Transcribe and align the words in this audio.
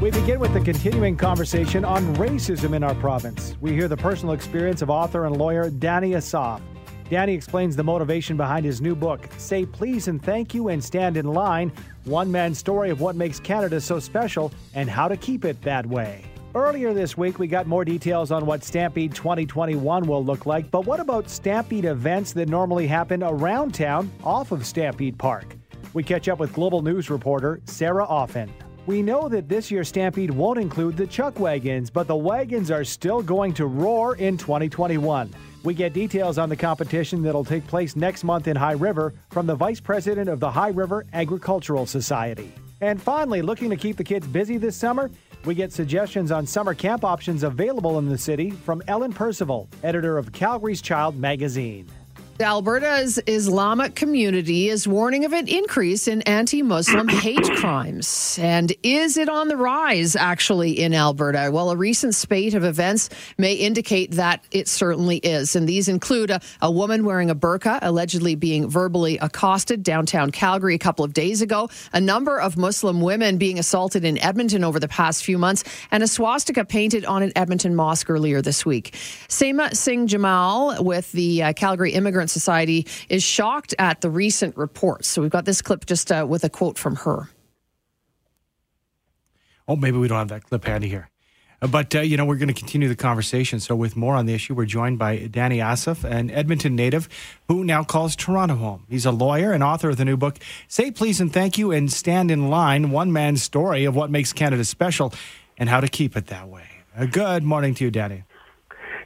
We 0.00 0.10
begin 0.10 0.40
with 0.40 0.52
the 0.52 0.60
continuing 0.64 1.16
conversation 1.16 1.84
on 1.84 2.16
racism 2.16 2.74
in 2.74 2.82
our 2.82 2.94
province. 2.96 3.56
We 3.60 3.72
hear 3.72 3.86
the 3.86 3.96
personal 3.96 4.34
experience 4.34 4.82
of 4.82 4.90
author 4.90 5.26
and 5.26 5.36
lawyer 5.36 5.70
Danny 5.70 6.14
Asaf. 6.14 6.60
Danny 7.10 7.34
explains 7.34 7.76
the 7.76 7.84
motivation 7.84 8.36
behind 8.36 8.64
his 8.64 8.80
new 8.80 8.94
book, 8.94 9.28
Say 9.36 9.66
Please 9.66 10.08
and 10.08 10.20
Thank 10.22 10.54
You 10.54 10.68
and 10.68 10.82
Stand 10.82 11.16
in 11.16 11.26
Line 11.26 11.70
One 12.04 12.32
Man's 12.32 12.58
Story 12.58 12.90
of 12.90 13.00
What 13.00 13.14
Makes 13.14 13.38
Canada 13.38 13.80
So 13.80 14.00
Special 14.00 14.52
and 14.74 14.88
How 14.88 15.06
to 15.06 15.16
Keep 15.16 15.44
It 15.44 15.60
That 15.62 15.86
Way. 15.86 16.24
Earlier 16.52 16.92
this 16.92 17.16
week, 17.16 17.38
we 17.38 17.46
got 17.46 17.68
more 17.68 17.84
details 17.84 18.32
on 18.32 18.44
what 18.44 18.64
Stampede 18.64 19.14
2021 19.14 20.04
will 20.04 20.24
look 20.24 20.46
like, 20.46 20.68
but 20.72 20.84
what 20.84 20.98
about 20.98 21.30
Stampede 21.30 21.84
events 21.84 22.32
that 22.32 22.48
normally 22.48 22.88
happen 22.88 23.22
around 23.22 23.72
town 23.72 24.10
off 24.24 24.50
of 24.50 24.66
Stampede 24.66 25.16
Park? 25.16 25.54
We 25.94 26.02
catch 26.02 26.28
up 26.28 26.40
with 26.40 26.52
Global 26.52 26.82
News 26.82 27.08
reporter 27.08 27.60
Sarah 27.66 28.04
Offen. 28.04 28.52
We 28.86 29.00
know 29.00 29.28
that 29.28 29.48
this 29.48 29.70
year's 29.70 29.86
Stampede 29.86 30.32
won't 30.32 30.58
include 30.58 30.96
the 30.96 31.06
Chuck 31.06 31.38
Wagons, 31.38 31.88
but 31.88 32.08
the 32.08 32.16
wagons 32.16 32.72
are 32.72 32.82
still 32.82 33.22
going 33.22 33.54
to 33.54 33.66
roar 33.66 34.16
in 34.16 34.36
2021. 34.36 35.32
We 35.62 35.72
get 35.72 35.92
details 35.92 36.36
on 36.36 36.48
the 36.48 36.56
competition 36.56 37.22
that'll 37.22 37.44
take 37.44 37.64
place 37.68 37.94
next 37.94 38.24
month 38.24 38.48
in 38.48 38.56
High 38.56 38.72
River 38.72 39.14
from 39.30 39.46
the 39.46 39.54
Vice 39.54 39.78
President 39.78 40.28
of 40.28 40.40
the 40.40 40.50
High 40.50 40.70
River 40.70 41.06
Agricultural 41.12 41.86
Society. 41.86 42.52
And 42.80 43.00
finally, 43.00 43.42
looking 43.42 43.70
to 43.70 43.76
keep 43.76 43.96
the 43.96 44.04
kids 44.04 44.26
busy 44.26 44.56
this 44.56 44.74
summer, 44.74 45.10
we 45.44 45.54
get 45.54 45.72
suggestions 45.72 46.30
on 46.30 46.46
summer 46.46 46.74
camp 46.74 47.04
options 47.04 47.42
available 47.42 47.98
in 47.98 48.08
the 48.08 48.18
city 48.18 48.50
from 48.50 48.82
Ellen 48.88 49.12
Percival, 49.12 49.68
editor 49.82 50.18
of 50.18 50.32
Calgary's 50.32 50.82
Child 50.82 51.16
magazine. 51.16 51.86
Alberta's 52.40 53.20
Islamic 53.26 53.94
community 53.94 54.70
is 54.70 54.88
warning 54.88 55.24
of 55.26 55.32
an 55.34 55.46
increase 55.46 56.08
in 56.08 56.22
anti 56.22 56.62
Muslim 56.62 57.08
hate 57.08 57.42
crimes. 57.56 58.38
And 58.40 58.72
is 58.82 59.18
it 59.18 59.28
on 59.28 59.48
the 59.48 59.56
rise, 59.56 60.16
actually, 60.16 60.80
in 60.80 60.94
Alberta? 60.94 61.50
Well, 61.52 61.70
a 61.70 61.76
recent 61.76 62.14
spate 62.14 62.54
of 62.54 62.64
events 62.64 63.10
may 63.36 63.54
indicate 63.54 64.12
that 64.12 64.42
it 64.50 64.68
certainly 64.68 65.18
is. 65.18 65.54
And 65.54 65.68
these 65.68 65.86
include 65.86 66.30
a, 66.30 66.40
a 66.62 66.70
woman 66.70 67.04
wearing 67.04 67.28
a 67.28 67.34
burqa, 67.34 67.78
allegedly 67.82 68.36
being 68.36 68.70
verbally 68.70 69.18
accosted 69.18 69.82
downtown 69.82 70.30
Calgary 70.30 70.74
a 70.74 70.78
couple 70.78 71.04
of 71.04 71.12
days 71.12 71.42
ago, 71.42 71.68
a 71.92 72.00
number 72.00 72.40
of 72.40 72.56
Muslim 72.56 73.02
women 73.02 73.36
being 73.36 73.58
assaulted 73.58 74.04
in 74.04 74.16
Edmonton 74.18 74.64
over 74.64 74.80
the 74.80 74.88
past 74.88 75.24
few 75.24 75.36
months, 75.36 75.62
and 75.90 76.02
a 76.02 76.08
swastika 76.08 76.64
painted 76.64 77.04
on 77.04 77.22
an 77.22 77.32
Edmonton 77.36 77.74
mosque 77.74 78.08
earlier 78.08 78.40
this 78.40 78.64
week. 78.64 78.92
Seema 79.28 79.76
Singh 79.76 80.06
Jamal 80.06 80.82
with 80.82 81.12
the 81.12 81.42
uh, 81.42 81.52
Calgary 81.52 81.92
Immigrant 81.92 82.29
Society 82.30 82.86
is 83.08 83.22
shocked 83.22 83.74
at 83.78 84.00
the 84.00 84.10
recent 84.10 84.56
reports. 84.56 85.08
So 85.08 85.20
we've 85.22 85.30
got 85.30 85.44
this 85.44 85.60
clip 85.62 85.86
just 85.86 86.10
uh, 86.10 86.26
with 86.28 86.44
a 86.44 86.48
quote 86.48 86.78
from 86.78 86.96
her. 86.96 87.28
Oh, 89.68 89.76
maybe 89.76 89.98
we 89.98 90.08
don't 90.08 90.18
have 90.18 90.28
that 90.28 90.44
clip 90.44 90.64
handy 90.64 90.88
here. 90.88 91.10
Uh, 91.62 91.66
But, 91.66 91.94
uh, 91.94 92.00
you 92.00 92.16
know, 92.16 92.24
we're 92.24 92.38
going 92.38 92.48
to 92.48 92.54
continue 92.54 92.88
the 92.88 92.96
conversation. 92.96 93.60
So, 93.60 93.76
with 93.76 93.96
more 93.96 94.16
on 94.16 94.26
the 94.26 94.34
issue, 94.34 94.54
we're 94.54 94.64
joined 94.64 94.98
by 94.98 95.28
Danny 95.30 95.60
Asaf, 95.60 96.04
an 96.04 96.30
Edmonton 96.30 96.74
native 96.74 97.08
who 97.48 97.64
now 97.64 97.84
calls 97.84 98.16
Toronto 98.16 98.56
home. 98.56 98.86
He's 98.88 99.06
a 99.06 99.12
lawyer 99.12 99.52
and 99.52 99.62
author 99.62 99.90
of 99.90 99.96
the 99.96 100.04
new 100.04 100.16
book, 100.16 100.38
Say 100.68 100.90
Please 100.90 101.20
and 101.20 101.32
Thank 101.32 101.58
You 101.58 101.70
and 101.70 101.92
Stand 101.92 102.30
in 102.30 102.48
Line 102.48 102.90
One 102.90 103.12
Man's 103.12 103.42
Story 103.42 103.84
of 103.84 103.94
What 103.94 104.10
Makes 104.10 104.32
Canada 104.32 104.64
Special 104.64 105.12
and 105.58 105.68
How 105.68 105.80
to 105.80 105.88
Keep 105.88 106.16
It 106.16 106.26
That 106.28 106.48
Way. 106.48 106.64
Uh, 106.96 107.04
good 107.06 107.44
morning 107.44 107.74
to 107.74 107.84
you, 107.84 107.90
Danny. 107.90 108.24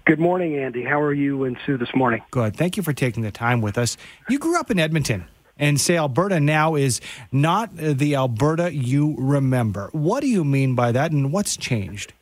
Good 0.07 0.19
morning, 0.21 0.59
Andy. 0.59 0.85
How 0.85 1.01
are 1.01 1.15
you 1.15 1.45
and 1.45 1.57
Sue 1.65 1.79
this 1.79 1.95
morning? 1.95 2.23
Good. 2.31 2.55
Thank 2.57 2.77
you 2.77 2.83
for 2.83 2.93
taking 2.93 3.23
the 3.23 3.31
time 3.31 3.63
with 3.63 3.79
us. 3.79 3.97
You 4.29 4.39
grew 4.39 4.59
up 4.61 4.71
in 4.71 4.79
Edmonton 4.79 5.25
and 5.59 5.81
say 5.81 5.97
Alberta 5.97 6.41
now 6.41 6.75
is 6.75 7.01
not 7.33 7.75
the 7.75 8.15
Alberta 8.15 8.75
you 8.75 9.15
remember. 9.17 9.89
What 9.93 10.21
do 10.21 10.27
you 10.29 10.45
mean 10.45 10.75
by 10.75 10.93
that 10.93 11.11
and 11.11 11.33
what's 11.33 11.57
changed? 11.57 12.13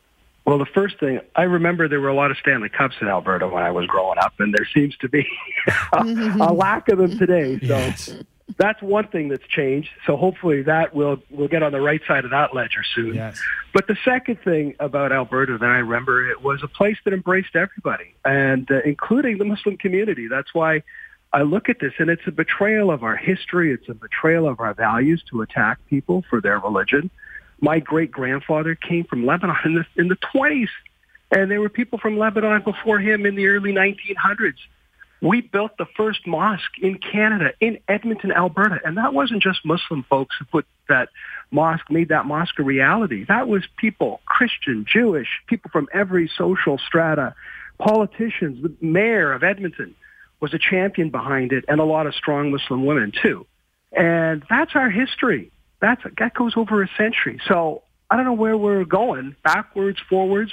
Well, 0.45 0.59
the 0.59 0.67
first 0.67 1.01
thing, 1.01 1.21
I 1.35 1.43
remember 1.43 1.89
there 1.89 2.01
were 2.01 2.09
a 2.09 2.15
lot 2.15 2.31
of 2.31 2.37
Stanley 2.37 2.69
Cups 2.69 2.97
in 3.01 3.09
Alberta 3.09 3.49
when 3.49 3.63
I 3.63 3.71
was 3.71 3.87
growing 3.87 4.19
up, 4.19 4.35
and 4.39 4.53
there 4.53 4.67
seems 4.75 4.97
to 4.99 5.09
be 5.09 5.25
a, 5.93 6.03
a 6.41 6.53
lack 6.53 6.89
of 6.89 6.99
them 6.99 7.17
today. 7.19 7.59
So 7.61 7.67
Yes. 7.67 8.15
That's 8.57 8.83
one 8.83 9.09
thing 9.09 9.29
that's 9.29 9.47
changed. 9.47 9.91
So 10.07 10.17
hopefully 10.17 10.63
that 10.63 10.95
will 10.95 11.23
we'll 11.31 11.49
get 11.49 11.63
on 11.63 11.73
the 11.73 11.81
right 11.81 12.01
side 12.07 12.25
of 12.25 12.31
that 12.31 12.55
ledger 12.55 12.83
soon. 12.95 13.15
Yes. 13.15 13.41
But 13.73 13.87
the 13.87 13.97
second 14.05 14.41
thing 14.43 14.75
about 14.81 15.13
Alberta 15.13 15.59
that 15.59 15.65
I 15.65 15.79
remember, 15.79 16.29
it 16.31 16.43
was 16.43 16.63
a 16.63 16.69
place 16.69 16.99
that 17.05 17.15
embraced 17.15 17.57
everybody, 17.57 18.15
and 18.25 18.71
uh, 18.71 18.81
including 18.85 19.39
the 19.39 19.45
Muslim 19.45 19.77
community. 19.77 20.29
That's 20.29 20.55
why 20.55 20.83
I 21.33 21.43
look 21.43 21.69
at 21.69 21.81
this, 21.81 21.93
and 21.99 22.11
it's 22.11 22.27
a 22.27 22.33
betrayal 22.33 22.91
of 22.91 23.03
our 23.03 23.17
history. 23.17 23.73
It's 23.73 23.89
a 23.89 23.95
betrayal 23.95 24.47
of 24.47 24.61
our 24.61 24.75
values 24.75 25.23
to 25.31 25.41
attack 25.43 25.79
people 25.89 26.25
for 26.29 26.41
their 26.41 26.59
religion. 26.59 27.11
My 27.61 27.79
great 27.79 28.11
grandfather 28.11 28.75
came 28.75 29.05
from 29.05 29.25
Lebanon 29.25 29.57
in 29.65 29.75
the 29.75 29.87
in 29.97 30.09
the 30.09 30.17
twenties, 30.17 30.71
and 31.31 31.51
there 31.51 31.61
were 31.61 31.71
people 31.71 31.99
from 31.99 32.19
Lebanon 32.19 32.63
before 32.63 32.99
him 32.99 33.25
in 33.25 33.37
the 33.37 33.47
early 33.47 33.73
1900s. 33.73 34.59
We 35.23 35.41
built 35.41 35.77
the 35.79 35.87
first 35.97 36.27
mosque 36.27 36.79
in 36.81 36.99
Canada, 36.99 37.53
in 37.61 37.79
Edmonton, 37.87 38.33
Alberta, 38.33 38.81
and 38.85 38.97
that 38.97 39.15
wasn't 39.15 39.41
just 39.41 39.65
Muslim 39.65 40.03
folks 40.11 40.35
who 40.37 40.45
put 40.47 40.67
that 40.89 41.11
mosque, 41.53 41.89
made 41.91 42.09
that 42.09 42.27
mosque 42.27 42.59
a 42.59 42.65
reality. 42.65 43.25
That 43.29 43.47
was 43.47 43.63
people, 43.77 44.21
Christian, 44.27 44.85
Jewish, 44.85 45.29
people 45.47 45.71
from 45.71 45.87
every 45.95 46.29
social 46.37 46.77
strata, 46.77 47.37
politicians. 47.79 48.65
The 48.65 48.75
mayor 48.85 49.33
of 49.33 49.45
Edmonton 49.45 49.95
was 50.41 50.55
a 50.55 50.59
champion 50.59 51.11
behind 51.11 51.53
it, 51.53 51.65
and 51.69 51.79
a 51.81 51.85
lot 51.85 52.09
of 52.09 52.17
strong 52.17 52.51
Muslim 52.51 52.85
women 52.85 53.13
too. 53.23 53.47
And 53.93 54.43
that's 54.51 54.73
our 54.75 54.91
history. 54.91 55.53
That's 55.81 56.03
that 56.19 56.35
goes 56.35 56.55
over 56.57 56.83
a 56.83 56.89
century. 56.97 57.41
So 57.47 57.83
I 58.11 58.17
don't 58.17 58.25
know 58.25 58.33
where 58.33 58.57
we're 58.57 58.85
going, 58.85 59.37
backwards, 59.45 60.01
forwards, 60.09 60.51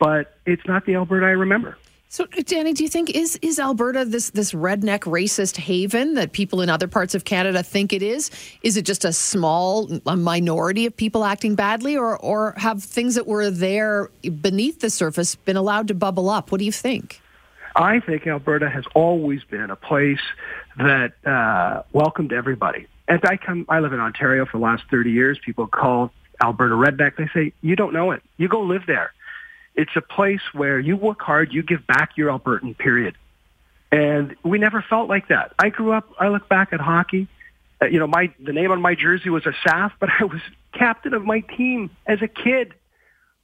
but 0.00 0.36
it's 0.44 0.66
not 0.66 0.86
the 0.86 0.96
Alberta 0.96 1.26
I 1.26 1.30
remember. 1.30 1.78
So, 2.10 2.24
Danny, 2.24 2.72
do 2.72 2.82
you 2.82 2.88
think 2.88 3.10
is 3.10 3.38
is 3.42 3.58
Alberta 3.58 4.02
this 4.06 4.30
this 4.30 4.52
redneck 4.52 5.00
racist 5.00 5.58
haven 5.58 6.14
that 6.14 6.32
people 6.32 6.62
in 6.62 6.70
other 6.70 6.88
parts 6.88 7.14
of 7.14 7.26
Canada 7.26 7.62
think 7.62 7.92
it 7.92 8.02
is? 8.02 8.30
Is 8.62 8.78
it 8.78 8.86
just 8.86 9.04
a 9.04 9.12
small 9.12 9.90
a 10.06 10.16
minority 10.16 10.86
of 10.86 10.96
people 10.96 11.22
acting 11.22 11.54
badly, 11.54 11.98
or 11.98 12.16
or 12.16 12.54
have 12.56 12.82
things 12.82 13.14
that 13.14 13.26
were 13.26 13.50
there 13.50 14.10
beneath 14.40 14.80
the 14.80 14.88
surface 14.88 15.34
been 15.34 15.58
allowed 15.58 15.88
to 15.88 15.94
bubble 15.94 16.30
up? 16.30 16.50
What 16.50 16.60
do 16.60 16.64
you 16.64 16.72
think? 16.72 17.20
I 17.76 18.00
think 18.00 18.26
Alberta 18.26 18.70
has 18.70 18.84
always 18.94 19.44
been 19.44 19.70
a 19.70 19.76
place 19.76 20.22
that 20.78 21.12
uh, 21.26 21.82
welcomed 21.92 22.32
everybody. 22.32 22.86
And 23.06 23.20
I 23.24 23.36
come, 23.36 23.66
I 23.68 23.80
live 23.80 23.92
in 23.92 24.00
Ontario 24.00 24.46
for 24.46 24.58
the 24.58 24.64
last 24.64 24.84
30 24.90 25.12
years. 25.12 25.38
People 25.44 25.66
call 25.66 26.10
Alberta 26.42 26.74
redneck. 26.74 27.16
They 27.16 27.28
say, 27.32 27.52
you 27.60 27.76
don't 27.76 27.92
know 27.92 28.10
it. 28.10 28.22
You 28.36 28.48
go 28.48 28.62
live 28.62 28.82
there. 28.86 29.12
It's 29.78 29.94
a 29.94 30.00
place 30.00 30.40
where 30.52 30.80
you 30.80 30.96
work 30.96 31.22
hard, 31.22 31.52
you 31.52 31.62
give 31.62 31.86
back 31.86 32.16
your 32.16 32.36
Albertan, 32.36 32.76
period. 32.76 33.14
And 33.92 34.34
we 34.42 34.58
never 34.58 34.82
felt 34.82 35.08
like 35.08 35.28
that. 35.28 35.54
I 35.56 35.68
grew 35.68 35.92
up, 35.92 36.10
I 36.18 36.28
look 36.28 36.48
back 36.48 36.72
at 36.72 36.80
hockey. 36.80 37.28
Uh, 37.80 37.86
you 37.86 38.00
know, 38.00 38.08
my, 38.08 38.34
the 38.40 38.52
name 38.52 38.72
on 38.72 38.82
my 38.82 38.96
jersey 38.96 39.30
was 39.30 39.46
Asaf, 39.46 39.92
but 40.00 40.10
I 40.20 40.24
was 40.24 40.40
captain 40.72 41.14
of 41.14 41.24
my 41.24 41.40
team 41.40 41.90
as 42.06 42.20
a 42.22 42.26
kid. 42.26 42.74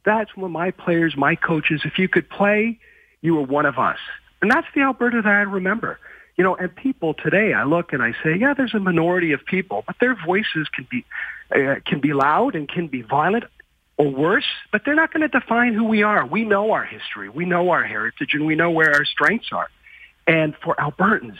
That's 0.04 0.36
when 0.36 0.50
my 0.50 0.72
players, 0.72 1.16
my 1.16 1.36
coaches, 1.36 1.82
if 1.84 2.00
you 2.00 2.08
could 2.08 2.28
play, 2.28 2.80
you 3.22 3.36
were 3.36 3.42
one 3.42 3.64
of 3.64 3.78
us. 3.78 3.98
And 4.42 4.50
that's 4.50 4.66
the 4.74 4.80
Alberta 4.80 5.22
that 5.22 5.28
I 5.28 5.42
remember. 5.42 6.00
You 6.36 6.42
know, 6.42 6.56
and 6.56 6.74
people 6.74 7.14
today, 7.14 7.52
I 7.52 7.62
look 7.62 7.92
and 7.92 8.02
I 8.02 8.12
say, 8.24 8.34
yeah, 8.36 8.54
there's 8.54 8.74
a 8.74 8.80
minority 8.80 9.30
of 9.30 9.44
people, 9.44 9.84
but 9.86 9.94
their 10.00 10.16
voices 10.16 10.66
can 10.74 10.88
be 10.90 11.04
uh, 11.54 11.76
can 11.86 12.00
be 12.00 12.12
loud 12.12 12.56
and 12.56 12.68
can 12.68 12.88
be 12.88 13.02
violent 13.02 13.44
or 13.96 14.08
worse, 14.08 14.46
but 14.72 14.82
they're 14.84 14.94
not 14.94 15.12
going 15.12 15.28
to 15.28 15.28
define 15.28 15.74
who 15.74 15.84
we 15.84 16.02
are. 16.02 16.26
We 16.26 16.44
know 16.44 16.72
our 16.72 16.84
history, 16.84 17.28
we 17.28 17.44
know 17.44 17.70
our 17.70 17.84
heritage, 17.84 18.34
and 18.34 18.46
we 18.46 18.54
know 18.54 18.70
where 18.70 18.92
our 18.92 19.04
strengths 19.04 19.48
are. 19.52 19.68
And 20.26 20.54
for 20.62 20.74
Albertans, 20.76 21.38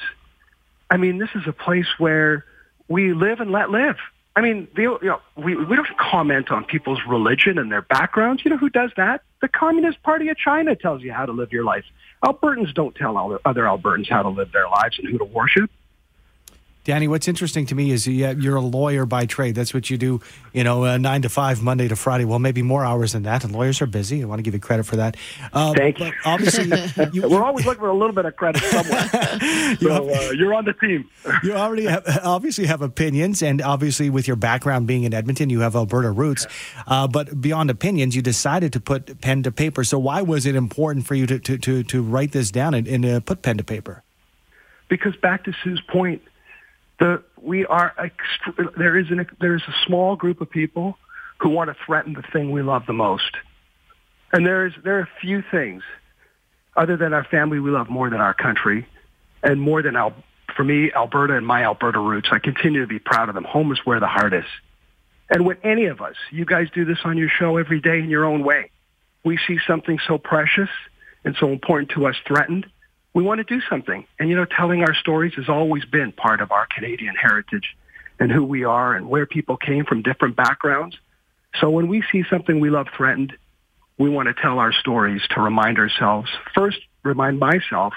I 0.90 0.96
mean, 0.96 1.18
this 1.18 1.30
is 1.34 1.42
a 1.46 1.52
place 1.52 1.86
where 1.98 2.44
we 2.88 3.12
live 3.12 3.40
and 3.40 3.50
let 3.50 3.70
live. 3.70 3.96
I 4.36 4.40
mean, 4.40 4.68
the, 4.74 4.82
you 4.82 4.98
know, 5.02 5.20
we, 5.36 5.54
we 5.56 5.76
don't 5.76 5.96
comment 5.98 6.50
on 6.50 6.64
people's 6.64 7.00
religion 7.08 7.58
and 7.58 7.70
their 7.70 7.82
backgrounds. 7.82 8.44
You 8.44 8.50
know 8.50 8.56
who 8.56 8.68
does 8.68 8.90
that? 8.96 9.22
The 9.40 9.48
Communist 9.48 10.02
Party 10.02 10.28
of 10.28 10.36
China 10.36 10.74
tells 10.74 11.02
you 11.02 11.12
how 11.12 11.24
to 11.24 11.32
live 11.32 11.52
your 11.52 11.64
life. 11.64 11.84
Albertans 12.24 12.74
don't 12.74 12.94
tell 12.94 13.16
other 13.44 13.62
Albertans 13.62 14.08
how 14.08 14.22
to 14.22 14.28
live 14.28 14.50
their 14.52 14.68
lives 14.68 14.98
and 14.98 15.08
who 15.08 15.18
to 15.18 15.24
worship. 15.24 15.70
Danny, 16.84 17.08
what's 17.08 17.28
interesting 17.28 17.64
to 17.66 17.74
me 17.74 17.90
is 17.92 18.06
you're 18.06 18.56
a 18.56 18.60
lawyer 18.60 19.06
by 19.06 19.24
trade. 19.24 19.54
That's 19.54 19.72
what 19.72 19.88
you 19.88 19.96
do, 19.96 20.20
you 20.52 20.62
know, 20.62 20.84
uh, 20.84 20.98
nine 20.98 21.22
to 21.22 21.30
five, 21.30 21.62
Monday 21.62 21.88
to 21.88 21.96
Friday. 21.96 22.26
Well, 22.26 22.38
maybe 22.38 22.60
more 22.60 22.84
hours 22.84 23.12
than 23.12 23.22
that. 23.22 23.42
And 23.42 23.54
lawyers 23.54 23.80
are 23.80 23.86
busy. 23.86 24.22
I 24.22 24.26
want 24.26 24.40
to 24.40 24.42
give 24.42 24.52
you 24.52 24.60
credit 24.60 24.84
for 24.84 24.96
that. 24.96 25.16
Uh, 25.54 25.72
Thank 25.72 25.98
you. 25.98 26.12
Obviously, 26.26 26.70
you, 27.14 27.26
we're 27.26 27.42
always 27.42 27.64
looking 27.64 27.80
for 27.80 27.88
a 27.88 27.94
little 27.94 28.12
bit 28.12 28.26
of 28.26 28.36
credit 28.36 28.62
somewhere. 28.62 29.08
you 29.80 29.88
so 29.88 30.14
uh, 30.14 30.30
you're 30.32 30.52
on 30.52 30.66
the 30.66 30.74
team. 30.74 31.08
you 31.42 31.54
already 31.54 31.86
have, 31.86 32.04
obviously 32.22 32.66
have 32.66 32.82
opinions, 32.82 33.42
and 33.42 33.62
obviously 33.62 34.10
with 34.10 34.26
your 34.28 34.36
background 34.36 34.86
being 34.86 35.04
in 35.04 35.14
Edmonton, 35.14 35.48
you 35.48 35.60
have 35.60 35.74
Alberta 35.74 36.10
roots. 36.10 36.46
Uh, 36.86 37.08
but 37.08 37.40
beyond 37.40 37.70
opinions, 37.70 38.14
you 38.14 38.20
decided 38.20 38.74
to 38.74 38.80
put 38.80 39.22
pen 39.22 39.42
to 39.44 39.50
paper. 39.50 39.84
So 39.84 39.98
why 39.98 40.20
was 40.20 40.44
it 40.44 40.54
important 40.54 41.06
for 41.06 41.14
you 41.14 41.26
to 41.28 41.38
to 41.38 41.56
to, 41.56 41.82
to 41.82 42.02
write 42.02 42.32
this 42.32 42.50
down 42.50 42.74
and, 42.74 42.86
and 42.86 43.06
uh, 43.06 43.20
put 43.20 43.40
pen 43.40 43.56
to 43.56 43.64
paper? 43.64 44.02
Because 44.90 45.16
back 45.16 45.44
to 45.44 45.54
Sue's 45.62 45.80
point 45.88 46.20
the, 47.04 47.22
we 47.40 47.66
are 47.66 47.92
extre- 47.98 48.74
there 48.76 48.98
is 48.98 49.10
an 49.10 49.26
there 49.38 49.54
is 49.54 49.62
a 49.68 49.74
small 49.86 50.16
group 50.16 50.40
of 50.40 50.48
people 50.48 50.96
who 51.38 51.50
want 51.50 51.68
to 51.68 51.76
threaten 51.84 52.14
the 52.14 52.22
thing 52.32 52.50
we 52.50 52.62
love 52.62 52.84
the 52.86 52.94
most, 52.94 53.36
and 54.32 54.46
there 54.46 54.66
is 54.66 54.72
there 54.82 54.96
are 54.96 55.02
a 55.02 55.20
few 55.20 55.42
things 55.50 55.82
other 56.76 56.96
than 56.96 57.12
our 57.12 57.24
family 57.24 57.60
we 57.60 57.70
love 57.70 57.90
more 57.90 58.08
than 58.08 58.20
our 58.20 58.32
country, 58.32 58.86
and 59.42 59.60
more 59.60 59.82
than 59.82 59.96
Al- 59.96 60.14
for 60.56 60.64
me 60.64 60.90
Alberta 60.92 61.36
and 61.36 61.46
my 61.46 61.64
Alberta 61.64 61.98
roots. 61.98 62.28
I 62.32 62.38
continue 62.38 62.80
to 62.80 62.86
be 62.86 62.98
proud 62.98 63.28
of 63.28 63.34
them. 63.34 63.44
Home 63.44 63.70
is 63.70 63.78
where 63.84 64.00
the 64.00 64.06
heart 64.06 64.32
is, 64.32 64.46
and 65.28 65.44
when 65.44 65.58
any 65.62 65.84
of 65.86 66.00
us, 66.00 66.16
you 66.30 66.46
guys 66.46 66.68
do 66.74 66.86
this 66.86 66.98
on 67.04 67.18
your 67.18 67.28
show 67.28 67.58
every 67.58 67.80
day 67.80 67.98
in 67.98 68.08
your 68.08 68.24
own 68.24 68.42
way, 68.42 68.70
we 69.24 69.38
see 69.46 69.58
something 69.66 69.98
so 70.08 70.16
precious 70.16 70.70
and 71.22 71.36
so 71.38 71.50
important 71.50 71.90
to 71.90 72.06
us 72.06 72.16
threatened 72.26 72.64
we 73.14 73.22
want 73.22 73.38
to 73.38 73.44
do 73.44 73.62
something. 73.70 74.04
And, 74.18 74.28
you 74.28 74.36
know, 74.36 74.44
telling 74.44 74.82
our 74.82 74.94
stories 74.94 75.34
has 75.36 75.48
always 75.48 75.84
been 75.84 76.12
part 76.12 76.40
of 76.40 76.52
our 76.52 76.66
Canadian 76.66 77.14
heritage 77.14 77.76
and 78.18 78.30
who 78.30 78.44
we 78.44 78.64
are 78.64 78.94
and 78.94 79.08
where 79.08 79.24
people 79.24 79.56
came 79.56 79.84
from 79.84 80.02
different 80.02 80.36
backgrounds. 80.36 80.96
So 81.60 81.70
when 81.70 81.88
we 81.88 82.02
see 82.12 82.24
something 82.28 82.60
we 82.60 82.70
love 82.70 82.88
threatened, 82.96 83.32
we 83.96 84.10
want 84.10 84.26
to 84.26 84.34
tell 84.34 84.58
our 84.58 84.72
stories 84.72 85.22
to 85.30 85.40
remind 85.40 85.78
ourselves, 85.78 86.28
first 86.54 86.78
remind 87.04 87.38
myself, 87.38 87.94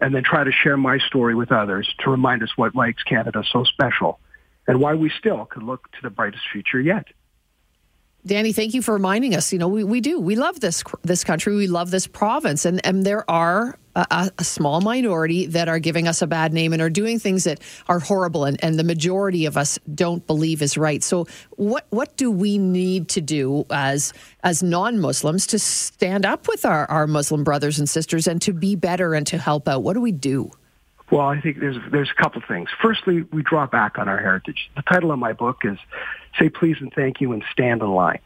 and 0.00 0.14
then 0.14 0.22
try 0.22 0.44
to 0.44 0.52
share 0.52 0.76
my 0.76 0.98
story 0.98 1.34
with 1.34 1.50
others 1.50 1.92
to 2.00 2.10
remind 2.10 2.42
us 2.42 2.50
what 2.56 2.74
makes 2.74 3.02
Canada 3.02 3.42
so 3.52 3.64
special 3.64 4.20
and 4.66 4.80
why 4.80 4.94
we 4.94 5.10
still 5.18 5.44
could 5.46 5.64
look 5.64 5.90
to 5.92 5.98
the 6.02 6.10
brightest 6.10 6.44
future 6.52 6.80
yet. 6.80 7.06
Danny, 8.24 8.52
thank 8.52 8.74
you 8.74 8.82
for 8.82 8.94
reminding 8.94 9.34
us. 9.34 9.52
You 9.52 9.58
know, 9.58 9.68
we, 9.68 9.82
we 9.82 10.00
do. 10.00 10.20
We 10.20 10.36
love 10.36 10.60
this 10.60 10.84
this 11.02 11.24
country. 11.24 11.56
We 11.56 11.66
love 11.66 11.90
this 11.90 12.06
province, 12.06 12.66
and 12.66 12.84
and 12.84 13.04
there 13.04 13.28
are 13.30 13.78
a, 13.96 14.30
a, 14.38 14.44
small 14.44 14.80
minority 14.80 15.46
that 15.46 15.68
are 15.68 15.78
giving 15.78 16.06
us 16.06 16.22
a 16.22 16.26
bad 16.26 16.52
name 16.52 16.72
and 16.72 16.80
are 16.80 16.90
doing 16.90 17.18
things 17.18 17.44
that 17.44 17.60
are 17.88 17.98
horrible, 17.98 18.44
and, 18.44 18.62
and 18.62 18.78
the 18.78 18.84
majority 18.84 19.46
of 19.46 19.56
us 19.56 19.78
don't 19.94 20.26
believe 20.26 20.62
is 20.62 20.76
right. 20.76 21.02
So, 21.02 21.26
what 21.56 21.86
what 21.90 22.16
do 22.16 22.30
we 22.30 22.58
need 22.58 23.08
to 23.10 23.20
do 23.20 23.66
as 23.70 24.12
as 24.42 24.62
non 24.62 25.00
Muslims 25.00 25.46
to 25.48 25.58
stand 25.58 26.24
up 26.24 26.48
with 26.48 26.64
our, 26.64 26.88
our 26.90 27.06
Muslim 27.06 27.44
brothers 27.44 27.78
and 27.78 27.88
sisters 27.88 28.26
and 28.26 28.40
to 28.42 28.52
be 28.52 28.76
better 28.76 29.14
and 29.14 29.26
to 29.26 29.38
help 29.38 29.68
out? 29.68 29.82
What 29.82 29.94
do 29.94 30.00
we 30.00 30.12
do? 30.12 30.50
Well, 31.10 31.26
I 31.26 31.40
think 31.40 31.58
there's 31.58 31.76
there's 31.90 32.10
a 32.16 32.22
couple 32.22 32.40
things. 32.46 32.68
Firstly, 32.80 33.22
we 33.32 33.42
draw 33.42 33.66
back 33.66 33.98
on 33.98 34.08
our 34.08 34.18
heritage. 34.18 34.70
The 34.76 34.82
title 34.82 35.10
of 35.10 35.18
my 35.18 35.32
book 35.32 35.62
is 35.64 35.78
"Say 36.38 36.48
Please 36.48 36.76
and 36.80 36.92
Thank 36.92 37.20
You 37.20 37.32
and 37.32 37.42
Stand 37.50 37.82
in 37.82 37.90
Line," 37.90 38.20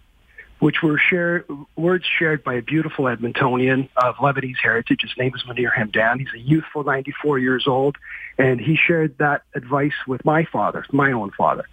which 0.65 0.81
were 0.83 0.97
shared 0.97 1.45
words 1.77 2.07
shared 2.19 2.43
by 2.43 2.55
a 2.55 2.63
beautiful 2.63 3.05
Edmontonian 3.05 3.87
of 3.99 4.15
Lebanese 4.15 4.57
heritage. 4.63 5.03
His 5.03 5.13
name 5.19 5.35
is 5.35 5.43
Munir 5.43 5.71
Hamdan. 5.71 6.21
He's 6.21 6.33
a 6.35 6.39
youthful 6.39 6.85
94 6.85 7.39
years 7.39 7.67
old, 7.67 7.99
and 8.39 8.59
he 8.59 8.75
shared 8.75 9.19
that 9.19 9.43
advice 9.55 9.93
with 10.07 10.25
my 10.25 10.47
father, 10.51 10.87
my 10.91 11.13
own 11.13 11.33
father. 11.33 11.65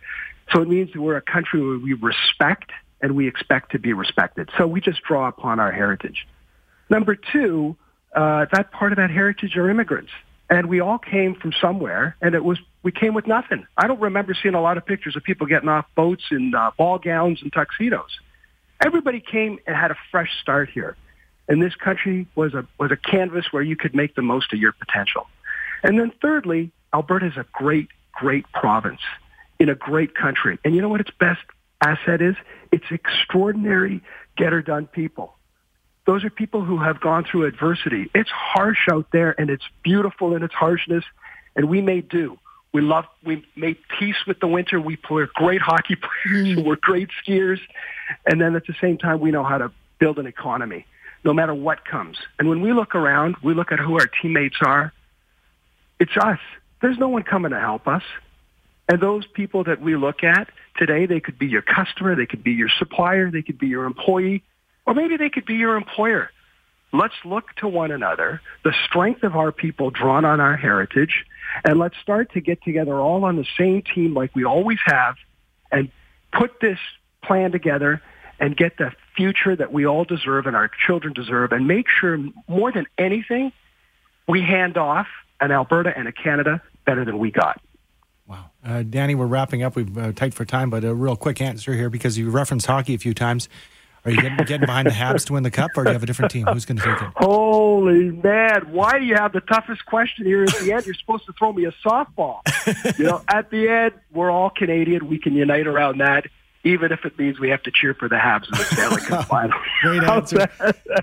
So 0.52 0.62
it 0.62 0.68
means 0.68 0.94
we're 0.94 1.16
a 1.16 1.22
country 1.22 1.66
where 1.66 1.78
we 1.78 1.94
respect 1.94 2.70
and 3.02 3.16
we 3.16 3.30
expect 3.30 3.72
to 3.72 3.80
be 3.80 3.94
respected. 3.94 4.50
So 4.58 4.68
we 4.68 4.82
just 4.82 5.02
draw 5.04 5.30
upon 5.30 5.62
our 5.62 5.72
heritage. 5.72 6.28
Number 6.90 7.16
two, 7.16 7.78
uh, 8.14 8.48
that 8.52 8.74
part 8.74 8.92
of 8.92 8.98
that 8.98 9.10
heritage 9.10 9.56
are 9.56 9.70
immigrants 9.70 10.12
and 10.50 10.68
we 10.68 10.82
all 10.82 10.98
came 10.98 11.34
from 11.36 11.54
somewhere, 11.62 12.18
and 12.22 12.36
it 12.36 12.44
was 12.44 12.60
we 12.84 12.92
came 12.92 13.14
with 13.14 13.26
nothing. 13.26 13.66
I 13.78 13.88
don't 13.88 14.02
remember 14.02 14.34
seeing 14.34 14.54
a 14.54 14.62
lot 14.62 14.76
of 14.78 14.86
pictures 14.86 15.16
of 15.16 15.24
people 15.24 15.48
getting 15.48 15.70
off 15.70 15.86
boats 15.96 16.26
in 16.30 16.54
uh, 16.54 16.72
ball 16.78 17.00
gowns 17.00 17.42
and 17.42 17.54
tuxedos. 17.54 18.20
Everybody 18.84 19.20
came 19.20 19.60
and 19.68 19.76
had 19.76 19.92
a 19.92 19.98
fresh 20.10 20.30
start 20.42 20.70
here, 20.70 20.98
and 21.48 21.62
this 21.62 21.76
country 21.76 22.28
was 22.36 22.54
a 22.54 22.66
was 22.80 22.92
a 22.92 22.98
canvas 22.98 23.46
where 23.52 23.64
you 23.64 23.76
could 23.76 23.96
make 23.96 24.16
the 24.16 24.22
most 24.22 24.54
of 24.54 24.60
your 24.60 24.72
potential. 24.72 25.28
And 25.84 26.00
then 26.00 26.12
thirdly, 26.22 26.72
Alberta 26.94 27.28
is 27.28 27.38
a 27.38 27.46
great, 27.54 27.90
great 28.12 28.46
province 28.54 29.02
in 29.60 29.70
a 29.70 29.76
great 29.76 30.16
country, 30.16 30.58
and 30.66 30.76
you 30.76 30.82
know 30.82 30.90
what 30.90 31.02
its 31.02 31.12
best 31.20 31.42
asset 31.82 32.22
is? 32.22 32.36
It's 32.72 32.86
extraordinary, 32.90 34.02
get 34.38 34.54
her 34.54 34.62
done 34.62 34.88
people. 34.88 35.36
Those 36.06 36.24
are 36.24 36.30
people 36.30 36.64
who 36.64 36.78
have 36.80 37.00
gone 37.00 37.26
through 37.30 37.46
adversity. 37.46 38.10
It's 38.16 38.30
harsh 38.30 38.88
out 38.92 39.08
there 39.12 39.40
and 39.40 39.50
it's 39.50 39.64
beautiful 39.84 40.36
in 40.36 40.44
its 40.44 40.54
harshness 40.54 41.04
and 41.56 41.70
we 41.70 41.82
may 41.82 42.02
do. 42.02 42.40
We 42.74 42.82
love, 42.82 43.06
we 43.24 43.46
made 43.56 43.78
peace 44.00 44.16
with 44.26 44.40
the 44.40 44.48
winter. 44.48 44.80
We 44.80 44.96
play 44.96 45.26
great 45.34 45.62
hockey 45.62 45.96
players. 46.26 46.58
We're 46.58 46.78
great 46.78 47.10
skiers. 47.24 47.60
And 48.26 48.40
then 48.40 48.56
at 48.56 48.66
the 48.66 48.76
same 48.80 48.98
time, 48.98 49.20
we 49.20 49.32
know 49.32 49.44
how 49.44 49.58
to 49.58 49.72
build 50.00 50.20
an 50.20 50.26
economy 50.26 50.86
no 51.24 51.34
matter 51.34 51.54
what 51.54 51.86
comes. 51.86 52.18
And 52.40 52.50
when 52.50 52.62
we 52.62 52.74
look 52.74 52.96
around, 52.96 53.36
we 53.44 53.54
look 53.54 53.72
at 53.72 53.80
who 53.80 54.00
our 54.00 54.08
teammates 54.08 54.58
are. 54.62 54.92
It's 56.00 56.16
us. 56.18 56.40
There's 56.82 56.98
no 56.98 57.10
one 57.10 57.24
coming 57.24 57.52
to 57.52 57.60
help 57.60 57.88
us. 57.88 58.04
And 58.90 59.00
those 59.00 59.26
people 59.26 59.64
that 59.66 59.82
we 59.82 59.96
look 59.96 60.24
at 60.24 60.50
today, 60.78 61.06
they 61.06 61.20
could 61.20 61.38
be 61.38 61.48
your 61.48 61.62
customer, 61.62 62.16
they 62.16 62.26
could 62.26 62.44
be 62.44 62.52
your 62.54 62.70
supplier, 62.70 63.30
they 63.30 63.42
could 63.42 63.60
be 63.60 63.68
your 63.68 63.86
employee, 63.86 64.44
or 64.86 64.94
maybe 64.94 65.16
they 65.18 65.30
could 65.30 65.46
be 65.46 65.56
your 65.56 65.76
employer. 65.76 66.32
Let's 66.92 67.14
look 67.24 67.56
to 67.58 67.68
one 67.68 67.92
another, 67.92 68.42
the 68.64 68.74
strength 68.86 69.24
of 69.24 69.36
our 69.36 69.52
people 69.52 69.92
drawn 69.92 70.26
on 70.26 70.42
our 70.42 70.58
heritage, 70.58 71.26
and 71.64 71.80
let's 71.80 71.98
start 72.02 72.34
to 72.34 72.42
get 72.42 72.62
together 72.64 73.00
all 73.00 73.26
on 73.26 73.36
the 73.36 73.46
same 73.58 73.82
team 73.82 74.14
like 74.14 74.36
we 74.36 74.46
always 74.46 74.80
have 74.86 75.16
and 75.72 75.92
put 76.32 76.60
this 76.60 76.80
plan 77.24 77.52
together 77.52 78.02
and 78.40 78.58
get 78.58 78.78
the 78.78 78.92
future 79.16 79.56
that 79.56 79.72
we 79.72 79.86
all 79.86 80.04
deserve 80.04 80.48
and 80.48 80.56
our 80.56 80.70
children 80.88 81.14
deserve 81.14 81.52
and 81.52 81.68
make 81.68 81.86
sure 81.88 82.18
more 82.48 82.72
than 82.72 82.86
anything 82.98 83.52
we 84.28 84.42
hand 84.42 84.78
off 84.78 85.08
an 85.40 85.52
Alberta 85.52 85.94
and 85.96 86.08
a 86.08 86.12
Canada 86.12 86.62
better 86.86 87.06
than 87.06 87.20
we 87.20 87.32
got. 87.32 87.62
Wow. 88.28 88.52
Uh, 88.66 88.84
Danny, 88.84 89.16
we're 89.16 89.26
wrapping 89.26 89.64
up. 89.64 89.76
We've 89.76 89.98
uh, 89.98 90.12
tight 90.14 90.34
for 90.34 90.46
time, 90.46 90.70
but 90.70 90.84
a 90.84 90.94
real 90.94 91.16
quick 91.16 91.42
answer 91.42 91.74
here 91.74 91.90
because 91.90 92.18
you 92.18 92.30
referenced 92.30 92.66
hockey 92.66 92.94
a 92.94 92.98
few 92.98 93.14
times. 93.14 93.50
Are 94.04 94.12
you 94.12 94.18
getting, 94.20 94.38
getting 94.38 94.62
behind 94.62 94.88
the 94.88 94.92
Habs 94.92 95.26
to 95.28 95.34
win 95.34 95.44
the 95.44 95.52
cup, 95.52 95.72
or 95.78 95.84
do 95.84 95.90
you 95.92 95.94
have 95.94 96.02
a 96.02 96.08
different 96.08 96.32
team? 96.32 96.48
Who's 96.48 96.66
going 96.66 96.78
to 96.78 96.84
take 96.84 97.02
it? 97.02 97.08
Holy 97.18 98.10
man! 98.10 98.72
Why 98.72 98.98
do 98.98 99.06
you 99.06 99.16
have 99.16 99.32
the 99.32 99.42
toughest 99.42 99.86
question 99.86 100.26
here 100.26 100.44
at 100.44 100.54
the 100.56 100.74
end? 100.74 100.86
You're 100.86 100.96
supposed 100.96 101.28
to 101.28 101.34
throw 101.34 101.54
me 101.54 101.66
a 101.66 101.72
softball. 101.86 102.42
you 102.98 103.06
know, 103.06 103.22
at 103.28 103.52
the 103.52 103.70
end, 103.70 103.94
we're 104.12 104.32
all 104.32 104.50
Canadian. 104.50 105.08
We 105.08 105.20
can 105.20 105.34
unite 105.34 105.68
around 105.68 106.00
that, 106.00 106.26
even 106.64 106.92
if 106.92 107.06
it 107.06 107.18
means 107.20 107.40
we 107.40 107.50
have 107.50 107.62
to 107.64 107.72
cheer 107.72 107.94
for 107.94 108.10
the 108.10 108.16
Habs 108.16 108.46
in 108.46 108.58
the 108.58 108.64
Stanley 108.66 109.02
Cup 109.02 109.26
final. 109.28 109.60
Great 109.82 110.04
answer. 110.04 110.48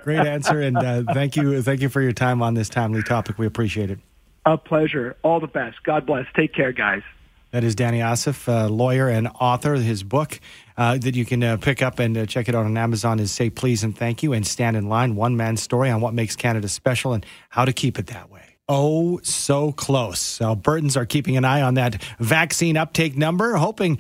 Great 0.03 0.27
answer, 0.27 0.61
and 0.61 0.77
uh, 0.77 1.05
thank 1.15 1.37
you, 1.37 1.62
thank 1.62 1.81
you 1.81 1.89
for 1.89 2.03
your 2.03 2.12
time 2.12 2.43
on 2.43 2.55
this 2.55 2.69
timely 2.69 3.03
topic. 3.05 3.39
We 3.39 3.47
appreciate 3.47 3.91
it. 3.91 4.01
A 4.44 4.59
pleasure. 4.59 5.17
All 5.22 5.39
the 5.39 5.46
best. 5.46 5.82
God 5.84 6.05
bless. 6.05 6.27
Take 6.34 6.53
care, 6.53 6.72
guys. 6.72 7.03
That 7.50 7.64
is 7.64 7.74
Danny 7.74 8.02
Asaf, 8.02 8.46
lawyer 8.46 9.08
and 9.08 9.28
author. 9.40 9.74
His 9.74 10.02
book 10.02 10.38
uh, 10.76 10.98
that 10.98 11.17
you 11.17 11.24
can 11.24 11.43
uh, 11.43 11.56
pick 11.56 11.82
up 11.82 11.98
and 11.98 12.17
uh, 12.17 12.26
check 12.26 12.48
it 12.48 12.55
out 12.55 12.67
on 12.67 12.76
Amazon 12.76 13.19
is 13.19 13.32
Say 13.32 13.50
Please 13.50 13.82
and 13.82 13.96
Thank 13.96 14.22
You 14.22 14.32
and 14.32 14.46
Stand 14.46 14.76
in 14.76 14.88
Line, 14.88 15.17
one 15.17 15.36
man's 15.36 15.62
story 15.62 15.90
on 15.90 16.00
what 16.00 16.14
makes 16.14 16.36
Canada 16.36 16.69
special 16.69 17.14
and 17.14 17.24
how 17.48 17.64
to 17.64 17.72
keep 17.72 17.98
it 17.98 18.08
that 18.08 18.31
way. 18.31 18.58
Oh, 18.69 19.19
so 19.22 19.72
close. 19.72 20.38
Albertans 20.40 20.94
are 20.96 21.06
keeping 21.06 21.38
an 21.38 21.44
eye 21.46 21.62
on 21.62 21.74
that 21.74 22.02
vaccine 22.19 22.76
uptake 22.76 23.17
number, 23.17 23.55
hoping 23.56 23.98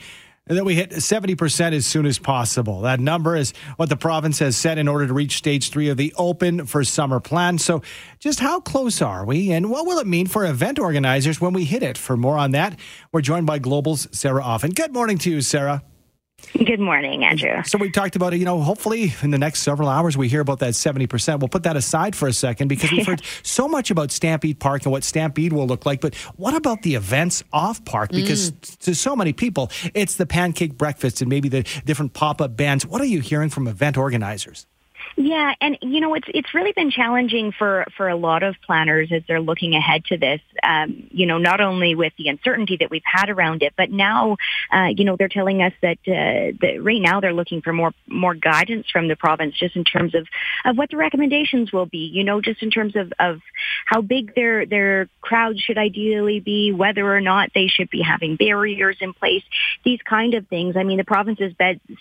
that 0.56 0.64
we 0.64 0.74
hit 0.74 0.90
70% 0.90 1.72
as 1.72 1.86
soon 1.86 2.06
as 2.06 2.18
possible. 2.18 2.80
That 2.82 3.00
number 3.00 3.36
is 3.36 3.52
what 3.76 3.88
the 3.88 3.96
province 3.96 4.38
has 4.38 4.56
set 4.56 4.78
in 4.78 4.88
order 4.88 5.06
to 5.06 5.12
reach 5.14 5.36
stage 5.36 5.70
three 5.70 5.88
of 5.88 5.96
the 5.96 6.14
open 6.16 6.66
for 6.66 6.82
summer 6.84 7.20
plan. 7.20 7.58
So, 7.58 7.82
just 8.18 8.40
how 8.40 8.60
close 8.60 9.00
are 9.00 9.24
we, 9.24 9.52
and 9.52 9.70
what 9.70 9.86
will 9.86 9.98
it 9.98 10.06
mean 10.06 10.26
for 10.26 10.44
event 10.44 10.78
organizers 10.78 11.40
when 11.40 11.52
we 11.52 11.64
hit 11.64 11.82
it? 11.82 11.96
For 11.96 12.16
more 12.16 12.36
on 12.36 12.50
that, 12.52 12.78
we're 13.12 13.20
joined 13.20 13.46
by 13.46 13.58
Global's 13.58 14.08
Sarah 14.12 14.42
Offen. 14.42 14.72
Good 14.72 14.92
morning 14.92 15.18
to 15.18 15.30
you, 15.30 15.40
Sarah. 15.40 15.82
Good 16.64 16.80
morning, 16.80 17.24
Andrew. 17.24 17.62
So 17.64 17.78
we 17.78 17.90
talked 17.90 18.16
about 18.16 18.34
it. 18.34 18.38
You 18.38 18.44
know, 18.44 18.60
hopefully 18.60 19.12
in 19.22 19.30
the 19.30 19.38
next 19.38 19.60
several 19.60 19.88
hours 19.88 20.16
we 20.16 20.28
hear 20.28 20.40
about 20.40 20.58
that 20.60 20.74
seventy 20.74 21.06
percent. 21.06 21.40
We'll 21.40 21.48
put 21.48 21.62
that 21.64 21.76
aside 21.76 22.16
for 22.16 22.26
a 22.26 22.32
second 22.32 22.68
because 22.68 22.90
we've 22.90 23.06
heard 23.06 23.22
so 23.42 23.68
much 23.68 23.90
about 23.90 24.10
Stampede 24.10 24.58
Park 24.58 24.84
and 24.84 24.92
what 24.92 25.04
Stampede 25.04 25.52
will 25.52 25.66
look 25.66 25.86
like. 25.86 26.00
But 26.00 26.14
what 26.36 26.54
about 26.54 26.82
the 26.82 26.94
events 26.94 27.44
off 27.52 27.84
Park? 27.84 28.10
Because 28.10 28.50
mm. 28.50 28.78
to 28.78 28.94
so 28.94 29.14
many 29.14 29.32
people, 29.32 29.70
it's 29.94 30.16
the 30.16 30.26
pancake 30.26 30.76
breakfast 30.76 31.20
and 31.20 31.28
maybe 31.28 31.48
the 31.48 31.62
different 31.84 32.12
pop 32.12 32.40
up 32.40 32.56
bands. 32.56 32.86
What 32.86 33.00
are 33.00 33.06
you 33.06 33.20
hearing 33.20 33.50
from 33.50 33.68
event 33.68 33.96
organizers? 33.96 34.66
Yeah, 35.20 35.52
and 35.60 35.76
you 35.82 36.00
know 36.00 36.14
it's 36.14 36.28
it's 36.32 36.54
really 36.54 36.70
been 36.70 36.92
challenging 36.92 37.50
for 37.50 37.84
for 37.96 38.08
a 38.08 38.14
lot 38.14 38.44
of 38.44 38.54
planners 38.64 39.10
as 39.10 39.22
they're 39.26 39.40
looking 39.40 39.74
ahead 39.74 40.04
to 40.06 40.16
this. 40.16 40.40
Um, 40.62 41.08
you 41.10 41.26
know, 41.26 41.38
not 41.38 41.60
only 41.60 41.96
with 41.96 42.12
the 42.16 42.28
uncertainty 42.28 42.76
that 42.78 42.88
we've 42.88 43.02
had 43.04 43.28
around 43.28 43.64
it, 43.64 43.74
but 43.76 43.90
now, 43.90 44.36
uh, 44.72 44.90
you 44.96 45.04
know, 45.04 45.16
they're 45.16 45.26
telling 45.26 45.60
us 45.60 45.72
that 45.82 45.98
uh, 46.06 46.54
that 46.60 46.78
right 46.80 47.02
now 47.02 47.18
they're 47.18 47.32
looking 47.32 47.62
for 47.62 47.72
more 47.72 47.90
more 48.06 48.34
guidance 48.34 48.86
from 48.92 49.08
the 49.08 49.16
province, 49.16 49.56
just 49.58 49.74
in 49.74 49.82
terms 49.82 50.14
of 50.14 50.28
of 50.64 50.78
what 50.78 50.88
the 50.88 50.96
recommendations 50.96 51.72
will 51.72 51.86
be. 51.86 52.08
You 52.14 52.22
know, 52.22 52.40
just 52.40 52.62
in 52.62 52.70
terms 52.70 52.94
of 52.94 53.12
of 53.18 53.40
how 53.86 54.02
big 54.02 54.36
their 54.36 54.66
their 54.66 55.08
crowd 55.20 55.58
should 55.58 55.78
ideally 55.78 56.38
be, 56.38 56.70
whether 56.70 57.12
or 57.12 57.20
not 57.20 57.50
they 57.56 57.66
should 57.66 57.90
be 57.90 58.02
having 58.02 58.36
barriers 58.36 58.98
in 59.00 59.12
place, 59.14 59.42
these 59.84 60.00
kind 60.08 60.34
of 60.34 60.46
things. 60.46 60.76
I 60.76 60.84
mean, 60.84 60.98
the 60.98 61.04
province 61.04 61.40
has 61.40 61.54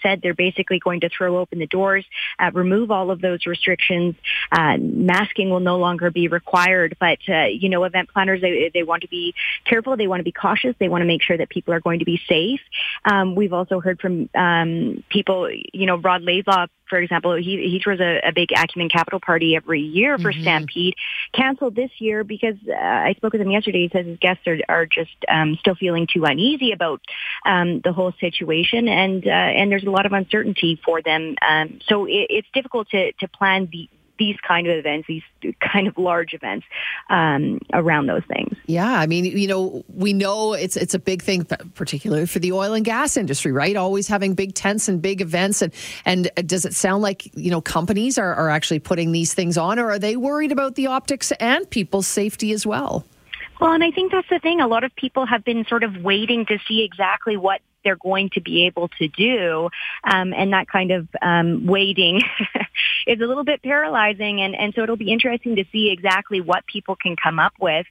said 0.03 0.19
they're 0.21 0.35
basically 0.35 0.77
going 0.77 0.99
to 0.99 1.09
throw 1.09 1.39
open 1.39 1.57
the 1.57 1.65
doors, 1.65 2.05
uh, 2.37 2.51
remove 2.53 2.91
all 3.07 3.13
of 3.13 3.21
those 3.21 3.45
restrictions. 3.45 4.15
Uh, 4.51 4.77
masking 4.79 5.49
will 5.49 5.59
no 5.59 5.77
longer 5.77 6.11
be 6.11 6.27
required, 6.27 6.97
but 6.99 7.19
uh, 7.29 7.45
you 7.45 7.69
know, 7.69 7.83
event 7.83 8.09
planners 8.09 8.41
they 8.41 8.71
they 8.73 8.83
want 8.83 9.01
to 9.01 9.07
be 9.07 9.33
careful. 9.65 9.95
They 9.97 10.07
want 10.07 10.19
to 10.19 10.23
be 10.23 10.31
cautious. 10.31 10.75
They 10.79 10.89
want 10.89 11.01
to 11.01 11.05
make 11.05 11.21
sure 11.21 11.37
that 11.37 11.49
people 11.49 11.73
are 11.73 11.79
going 11.79 11.99
to 11.99 12.05
be 12.05 12.21
safe. 12.27 12.61
Um, 13.05 13.35
we've 13.35 13.53
also 13.53 13.79
heard 13.79 13.99
from 13.99 14.29
um, 14.35 15.03
people, 15.09 15.49
you 15.51 15.85
know, 15.85 15.97
Rod 15.97 16.21
Laidlaw 16.21 16.67
for 16.89 16.99
example, 16.99 17.35
he 17.35 17.69
he 17.69 17.79
throws 17.83 17.99
a, 17.99 18.19
a 18.27 18.31
big 18.31 18.49
Acumen 18.55 18.89
Capital 18.89 19.19
party 19.19 19.55
every 19.55 19.81
year 19.81 20.17
for 20.17 20.31
mm-hmm. 20.31 20.41
Stampede. 20.41 20.95
Canceled 21.33 21.75
this 21.75 21.91
year 21.99 22.23
because 22.23 22.55
uh, 22.67 22.73
I 22.73 23.13
spoke 23.17 23.33
with 23.33 23.41
him 23.41 23.51
yesterday. 23.51 23.87
He 23.87 23.89
says 23.89 24.05
his 24.05 24.19
guests 24.19 24.47
are 24.47 24.57
are 24.69 24.85
just 24.85 25.15
um, 25.27 25.57
still 25.59 25.75
feeling 25.75 26.07
too 26.11 26.25
uneasy 26.25 26.71
about 26.71 27.01
um, 27.45 27.81
the 27.83 27.93
whole 27.93 28.13
situation, 28.19 28.87
and 28.87 29.25
uh, 29.25 29.29
and 29.29 29.71
there's 29.71 29.85
a 29.85 29.91
lot 29.91 30.05
of 30.05 30.13
uncertainty 30.13 30.79
for 30.83 31.01
them. 31.01 31.35
Um, 31.47 31.79
so 31.87 32.05
it, 32.05 32.27
it's 32.29 32.47
difficult 32.53 32.89
to 32.89 33.11
to 33.13 33.27
plan 33.27 33.69
the 33.71 33.89
these 34.17 34.37
kind 34.47 34.67
of 34.67 34.77
events, 34.77 35.07
these 35.07 35.23
kind 35.59 35.87
of 35.87 35.97
large 35.97 36.33
events 36.33 36.65
um, 37.09 37.59
around 37.73 38.07
those 38.07 38.23
things. 38.25 38.55
Yeah, 38.65 38.99
I 38.99 39.07
mean, 39.07 39.25
you 39.25 39.47
know, 39.47 39.83
we 39.93 40.13
know 40.13 40.53
it's 40.53 40.77
it's 40.77 40.93
a 40.93 40.99
big 40.99 41.21
thing, 41.21 41.45
particularly 41.75 42.25
for 42.25 42.39
the 42.39 42.51
oil 42.51 42.73
and 42.73 42.85
gas 42.85 43.17
industry, 43.17 43.51
right? 43.51 43.75
Always 43.75 44.07
having 44.07 44.33
big 44.33 44.53
tents 44.53 44.87
and 44.87 45.01
big 45.01 45.21
events, 45.21 45.61
and 45.61 45.73
and 46.05 46.29
does 46.45 46.65
it 46.65 46.73
sound 46.73 47.03
like 47.03 47.35
you 47.35 47.51
know 47.51 47.61
companies 47.61 48.17
are, 48.17 48.33
are 48.33 48.49
actually 48.49 48.79
putting 48.79 49.11
these 49.11 49.33
things 49.33 49.57
on, 49.57 49.79
or 49.79 49.91
are 49.91 49.99
they 49.99 50.15
worried 50.15 50.51
about 50.51 50.75
the 50.75 50.87
optics 50.87 51.31
and 51.39 51.69
people's 51.69 52.07
safety 52.07 52.51
as 52.51 52.65
well? 52.65 53.05
Well, 53.59 53.71
and 53.71 53.83
I 53.83 53.91
think 53.91 54.11
that's 54.11 54.29
the 54.29 54.39
thing. 54.39 54.61
A 54.61 54.67
lot 54.67 54.83
of 54.83 54.95
people 54.95 55.25
have 55.25 55.43
been 55.43 55.65
sort 55.65 55.83
of 55.83 56.03
waiting 56.03 56.45
to 56.45 56.59
see 56.67 56.83
exactly 56.83 57.37
what 57.37 57.61
they're 57.83 57.95
going 57.95 58.29
to 58.31 58.41
be 58.41 58.65
able 58.65 58.89
to 58.99 59.07
do. 59.07 59.69
Um, 60.03 60.33
and 60.33 60.53
that 60.53 60.67
kind 60.67 60.91
of 60.91 61.07
um, 61.21 61.65
waiting 61.65 62.21
is 63.07 63.21
a 63.21 63.25
little 63.25 63.43
bit 63.43 63.63
paralyzing. 63.63 64.41
And, 64.41 64.55
and 64.55 64.73
so 64.75 64.83
it'll 64.83 64.97
be 64.97 65.11
interesting 65.11 65.55
to 65.55 65.65
see 65.71 65.89
exactly 65.91 66.41
what 66.41 66.67
people 66.67 66.95
can 66.95 67.15
come 67.15 67.39
up 67.39 67.53
with. 67.59 67.85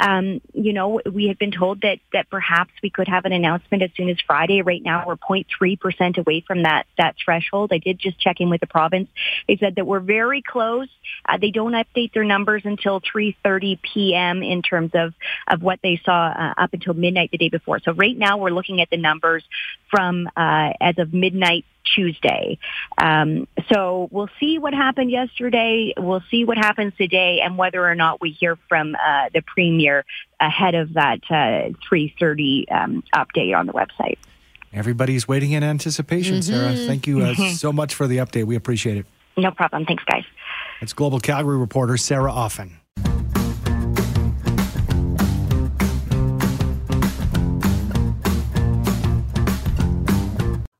Um, 0.00 0.40
you 0.54 0.72
know, 0.72 1.00
we 1.10 1.28
have 1.28 1.38
been 1.38 1.52
told 1.52 1.82
that, 1.82 1.98
that 2.12 2.30
perhaps 2.30 2.72
we 2.82 2.90
could 2.90 3.06
have 3.06 3.24
an 3.26 3.32
announcement 3.32 3.82
as 3.82 3.90
soon 3.96 4.08
as 4.08 4.16
Friday. 4.26 4.62
Right 4.62 4.82
now, 4.82 5.04
we're 5.06 5.16
0.3% 5.16 6.18
away 6.18 6.42
from 6.46 6.62
that, 6.62 6.86
that 6.96 7.16
threshold. 7.22 7.70
I 7.72 7.78
did 7.78 7.98
just 7.98 8.18
check 8.18 8.40
in 8.40 8.48
with 8.48 8.60
the 8.60 8.66
province. 8.66 9.08
They 9.46 9.56
said 9.58 9.76
that 9.76 9.86
we're 9.86 10.00
very 10.00 10.42
close. 10.42 10.88
Uh, 11.28 11.36
they 11.38 11.50
don't 11.50 11.72
update 11.72 12.14
their 12.14 12.24
numbers 12.24 12.62
until 12.64 13.00
3.30 13.00 13.78
p.m. 13.82 14.42
in 14.42 14.62
terms 14.62 14.92
of, 14.94 15.12
of 15.48 15.62
what 15.62 15.80
they 15.82 16.00
saw 16.04 16.28
uh, 16.28 16.54
up 16.56 16.72
until 16.72 16.94
midnight 16.94 17.30
the 17.30 17.38
day 17.38 17.50
before. 17.50 17.78
So 17.80 17.92
right 17.92 18.16
now, 18.16 18.38
we're 18.38 18.50
looking 18.50 18.80
at 18.80 18.88
the 18.90 18.96
numbers 18.96 19.44
from 19.90 20.28
uh, 20.36 20.72
as 20.80 20.98
of 20.98 21.12
midnight 21.12 21.66
Tuesday. 21.94 22.58
Um, 22.98 23.46
so 23.72 24.08
we'll 24.10 24.30
see 24.40 24.58
what 24.58 24.74
happened 24.74 25.10
yesterday. 25.10 25.94
We'll 25.96 26.22
see 26.30 26.44
what 26.44 26.58
happens 26.58 26.92
today, 26.96 27.40
and 27.42 27.58
whether 27.58 27.86
or 27.86 27.94
not 27.94 28.20
we 28.20 28.30
hear 28.30 28.56
from 28.68 28.94
uh, 28.94 29.28
the 29.34 29.42
premier 29.42 30.04
ahead 30.40 30.74
of 30.74 30.94
that 30.94 31.20
uh, 31.30 31.72
3:30 31.90 32.72
um, 32.72 33.04
update 33.14 33.56
on 33.56 33.66
the 33.66 33.72
website. 33.72 34.18
Everybody's 34.72 35.28
waiting 35.28 35.52
in 35.52 35.62
anticipation, 35.62 36.36
mm-hmm. 36.36 36.52
Sarah. 36.52 36.74
Thank 36.74 37.06
you 37.06 37.20
uh, 37.20 37.34
mm-hmm. 37.34 37.54
so 37.54 37.72
much 37.72 37.94
for 37.94 38.06
the 38.06 38.18
update. 38.18 38.44
We 38.44 38.56
appreciate 38.56 38.96
it. 38.96 39.06
No 39.36 39.50
problem. 39.50 39.84
Thanks, 39.86 40.04
guys. 40.04 40.24
It's 40.80 40.92
Global 40.92 41.20
Calgary 41.20 41.58
reporter 41.58 41.96
Sarah 41.96 42.32
Offen. 42.32 42.78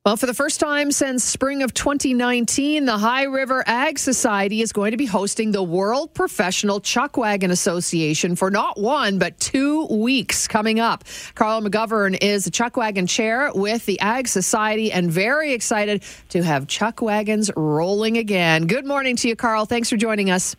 Well, 0.05 0.17
for 0.17 0.27
the 0.27 0.35
first 0.35 0.59
time 0.59 0.91
since 0.91 1.23
spring 1.23 1.63
of 1.63 1.75
2019, 1.75 2.87
the 2.87 2.99
High 2.99 3.23
River 3.23 3.63
Ag 3.69 4.01
Society 4.01 4.61
is 4.61 4.73
going 4.73 4.91
to 4.91 4.97
be 4.97 5.07
hosting 5.07 5.53
the 5.53 5.63
World 5.63 6.13
Professional 6.13 6.81
Chuckwagon 6.81 7.53
Association 7.53 8.35
for 8.35 8.51
not 8.51 8.81
one, 8.81 9.21
but 9.21 9.39
two 9.39 9.87
weeks 9.87 10.49
coming 10.49 10.81
up. 10.81 11.05
Carl 11.37 11.63
McGovern 11.63 12.19
is 12.21 12.47
the 12.47 12.51
Chuckwagon 12.51 13.09
chair 13.09 13.53
with 13.55 13.87
the 13.87 14.01
Ag 14.01 14.27
Society 14.27 14.91
and 14.91 15.09
very 15.09 15.53
excited 15.53 16.03
to 16.31 16.43
have 16.43 16.67
Chuckwagons 16.67 17.53
rolling 17.55 18.19
again. 18.19 18.67
Good 18.67 18.85
morning 18.85 19.15
to 19.19 19.29
you, 19.29 19.37
Carl. 19.37 19.67
Thanks 19.67 19.89
for 19.89 19.97
joining 19.97 20.33
us. 20.33 20.57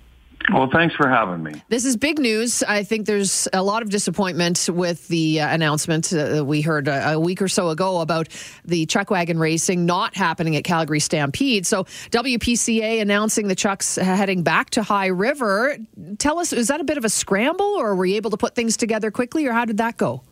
Well, 0.52 0.70
thanks 0.72 0.94
for 0.96 1.08
having 1.08 1.42
me. 1.42 1.62
This 1.70 1.86
is 1.86 1.96
big 1.96 2.20
news. 2.20 2.64
I 2.64 2.84
think 2.84 3.06
there's 3.06 3.48
a 3.54 3.64
lot 3.64 3.82
of 3.82 3.90
disappointment 3.90 4.70
with 4.72 5.08
the 5.08 5.40
uh, 5.40 5.54
announcement 5.54 6.12
uh, 6.12 6.44
we 6.46 6.62
heard 6.62 6.88
a, 6.88 7.14
a, 7.14 7.20
week 7.20 7.42
or 7.42 7.48
so 7.48 7.70
ago 7.70 8.02
about 8.02 8.28
the 8.66 8.86
chuck 8.86 9.10
wagon 9.10 9.40
racing 9.40 9.86
not 9.86 10.16
happening 10.16 10.56
at 10.56 10.64
Calgary 10.64 11.00
Stampede. 11.00 11.66
So, 11.66 11.86
WPCA 12.12 13.02
announcing 13.02 13.48
the 13.48 13.56
chucks 13.56 13.96
heading 13.96 14.44
back 14.44 14.72
to 14.72 14.84
High 14.84 15.08
River. 15.08 15.78
Tell 16.18 16.40
us, 16.40 16.52
is 16.52 16.68
that 16.68 16.82
a 16.82 16.84
bit 16.84 16.98
of 16.98 17.06
a 17.06 17.10
scramble, 17.10 17.66
or 17.66 17.96
were 17.96 18.06
you 18.06 18.16
able 18.16 18.32
to 18.32 18.38
put 18.38 18.54
things 18.56 18.76
together 18.76 19.12
quickly, 19.12 19.46
or 19.46 19.54
how 19.54 19.66
did 19.66 19.78
that 19.78 19.98
go? 19.98 20.24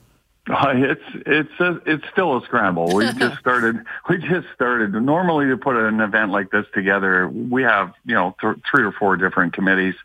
Uh, 0.50 0.74
it's 0.76 1.02
it's 1.26 1.60
a, 1.60 1.80
it's 1.86 2.04
still 2.12 2.38
a 2.38 2.42
scramble. 2.46 2.94
We 2.94 3.06
just 3.18 3.38
started. 3.40 3.78
We 4.10 4.18
just 4.18 4.48
started. 4.56 4.94
Normally, 4.94 5.48
to 5.48 5.58
put 5.58 5.76
an 5.76 6.00
event 6.00 6.32
like 6.32 6.52
this 6.52 6.66
together, 6.74 7.30
we 7.30 7.64
have 7.64 7.94
you 8.06 8.16
know 8.16 8.36
th- 8.42 8.58
three 8.70 8.84
or 8.84 8.92
four 8.92 9.18
different 9.18 9.54
committees, 9.54 9.96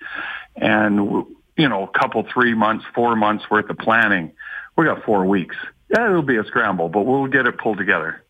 and 0.56 1.26
you 1.56 1.68
know 1.68 1.84
a 1.84 1.98
couple, 1.98 2.26
three 2.32 2.54
months, 2.54 2.84
four 2.94 3.16
months 3.16 3.48
worth 3.50 3.70
of 3.70 3.78
planning. 3.78 4.32
We 4.76 4.84
got 4.84 5.04
four 5.04 5.24
weeks. 5.24 5.56
Yeah, 5.88 6.06
it'll 6.10 6.22
be 6.22 6.36
a 6.36 6.44
scramble, 6.44 6.90
but 6.90 7.06
we'll 7.06 7.28
get 7.28 7.46
it 7.46 7.56
pulled 7.58 7.78
together. 7.78 8.22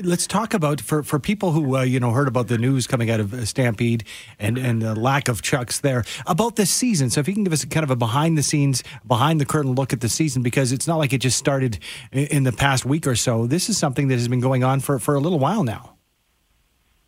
Let's 0.00 0.28
talk 0.28 0.54
about 0.54 0.80
for 0.80 1.02
for 1.02 1.18
people 1.18 1.50
who 1.50 1.76
uh, 1.76 1.82
you 1.82 1.98
know 1.98 2.12
heard 2.12 2.28
about 2.28 2.46
the 2.46 2.56
news 2.56 2.86
coming 2.86 3.10
out 3.10 3.18
of 3.18 3.34
uh, 3.34 3.44
Stampede 3.44 4.04
and 4.38 4.56
and 4.56 4.80
the 4.80 4.94
lack 4.94 5.28
of 5.28 5.42
chucks 5.42 5.80
there 5.80 6.04
about 6.26 6.54
this 6.54 6.70
season. 6.70 7.10
So 7.10 7.18
if 7.18 7.26
you 7.26 7.34
can 7.34 7.42
give 7.42 7.52
us 7.52 7.64
kind 7.64 7.82
of 7.82 7.90
a 7.90 7.96
behind 7.96 8.38
the 8.38 8.44
scenes, 8.44 8.84
behind 9.06 9.40
the 9.40 9.44
curtain 9.44 9.74
look 9.74 9.92
at 9.92 10.00
the 10.00 10.08
season, 10.08 10.42
because 10.42 10.70
it's 10.70 10.86
not 10.86 10.98
like 10.98 11.12
it 11.12 11.18
just 11.18 11.36
started 11.36 11.80
in 12.12 12.44
the 12.44 12.52
past 12.52 12.84
week 12.84 13.08
or 13.08 13.16
so. 13.16 13.46
This 13.48 13.68
is 13.68 13.76
something 13.76 14.06
that 14.08 14.14
has 14.14 14.28
been 14.28 14.40
going 14.40 14.62
on 14.62 14.78
for 14.78 15.00
for 15.00 15.16
a 15.16 15.20
little 15.20 15.40
while 15.40 15.64
now. 15.64 15.96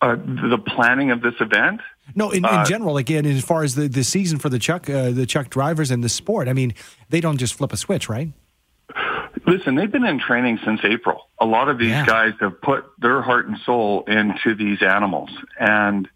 Uh, 0.02 0.16
the 0.16 0.58
planning 0.58 1.10
of 1.10 1.20
this 1.22 1.34
event. 1.40 1.82
No, 2.14 2.30
in, 2.30 2.38
in 2.38 2.44
uh, 2.46 2.64
general, 2.64 2.96
again, 2.96 3.26
as 3.26 3.44
far 3.44 3.62
as 3.62 3.74
the, 3.74 3.86
the 3.86 4.02
season 4.02 4.38
for 4.38 4.48
the 4.48 4.58
chuck 4.58 4.90
uh, 4.90 5.10
the 5.10 5.26
chuck 5.26 5.48
drivers 5.50 5.92
and 5.92 6.02
the 6.02 6.08
sport, 6.08 6.48
I 6.48 6.54
mean, 6.54 6.74
they 7.10 7.20
don't 7.20 7.36
just 7.36 7.54
flip 7.54 7.72
a 7.72 7.76
switch, 7.76 8.08
right? 8.08 8.32
Listen, 9.50 9.74
they've 9.74 9.90
been 9.90 10.06
in 10.06 10.20
training 10.20 10.60
since 10.64 10.80
April. 10.84 11.26
A 11.40 11.44
lot 11.44 11.68
of 11.68 11.76
these 11.76 11.90
yeah. 11.90 12.06
guys 12.06 12.34
have 12.40 12.60
put 12.60 12.84
their 13.00 13.20
heart 13.20 13.48
and 13.48 13.58
soul 13.66 14.04
into 14.06 14.54
these 14.54 14.80
animals. 14.80 15.30
And 15.58 16.08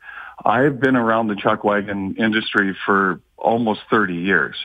I've 0.45 0.79
been 0.79 0.95
around 0.95 1.27
the 1.27 1.35
chuck 1.35 1.65
wagon 1.65 2.15
industry 2.17 2.77
for 2.87 3.21
almost 3.37 3.81
30 3.91 4.15
years. 4.15 4.57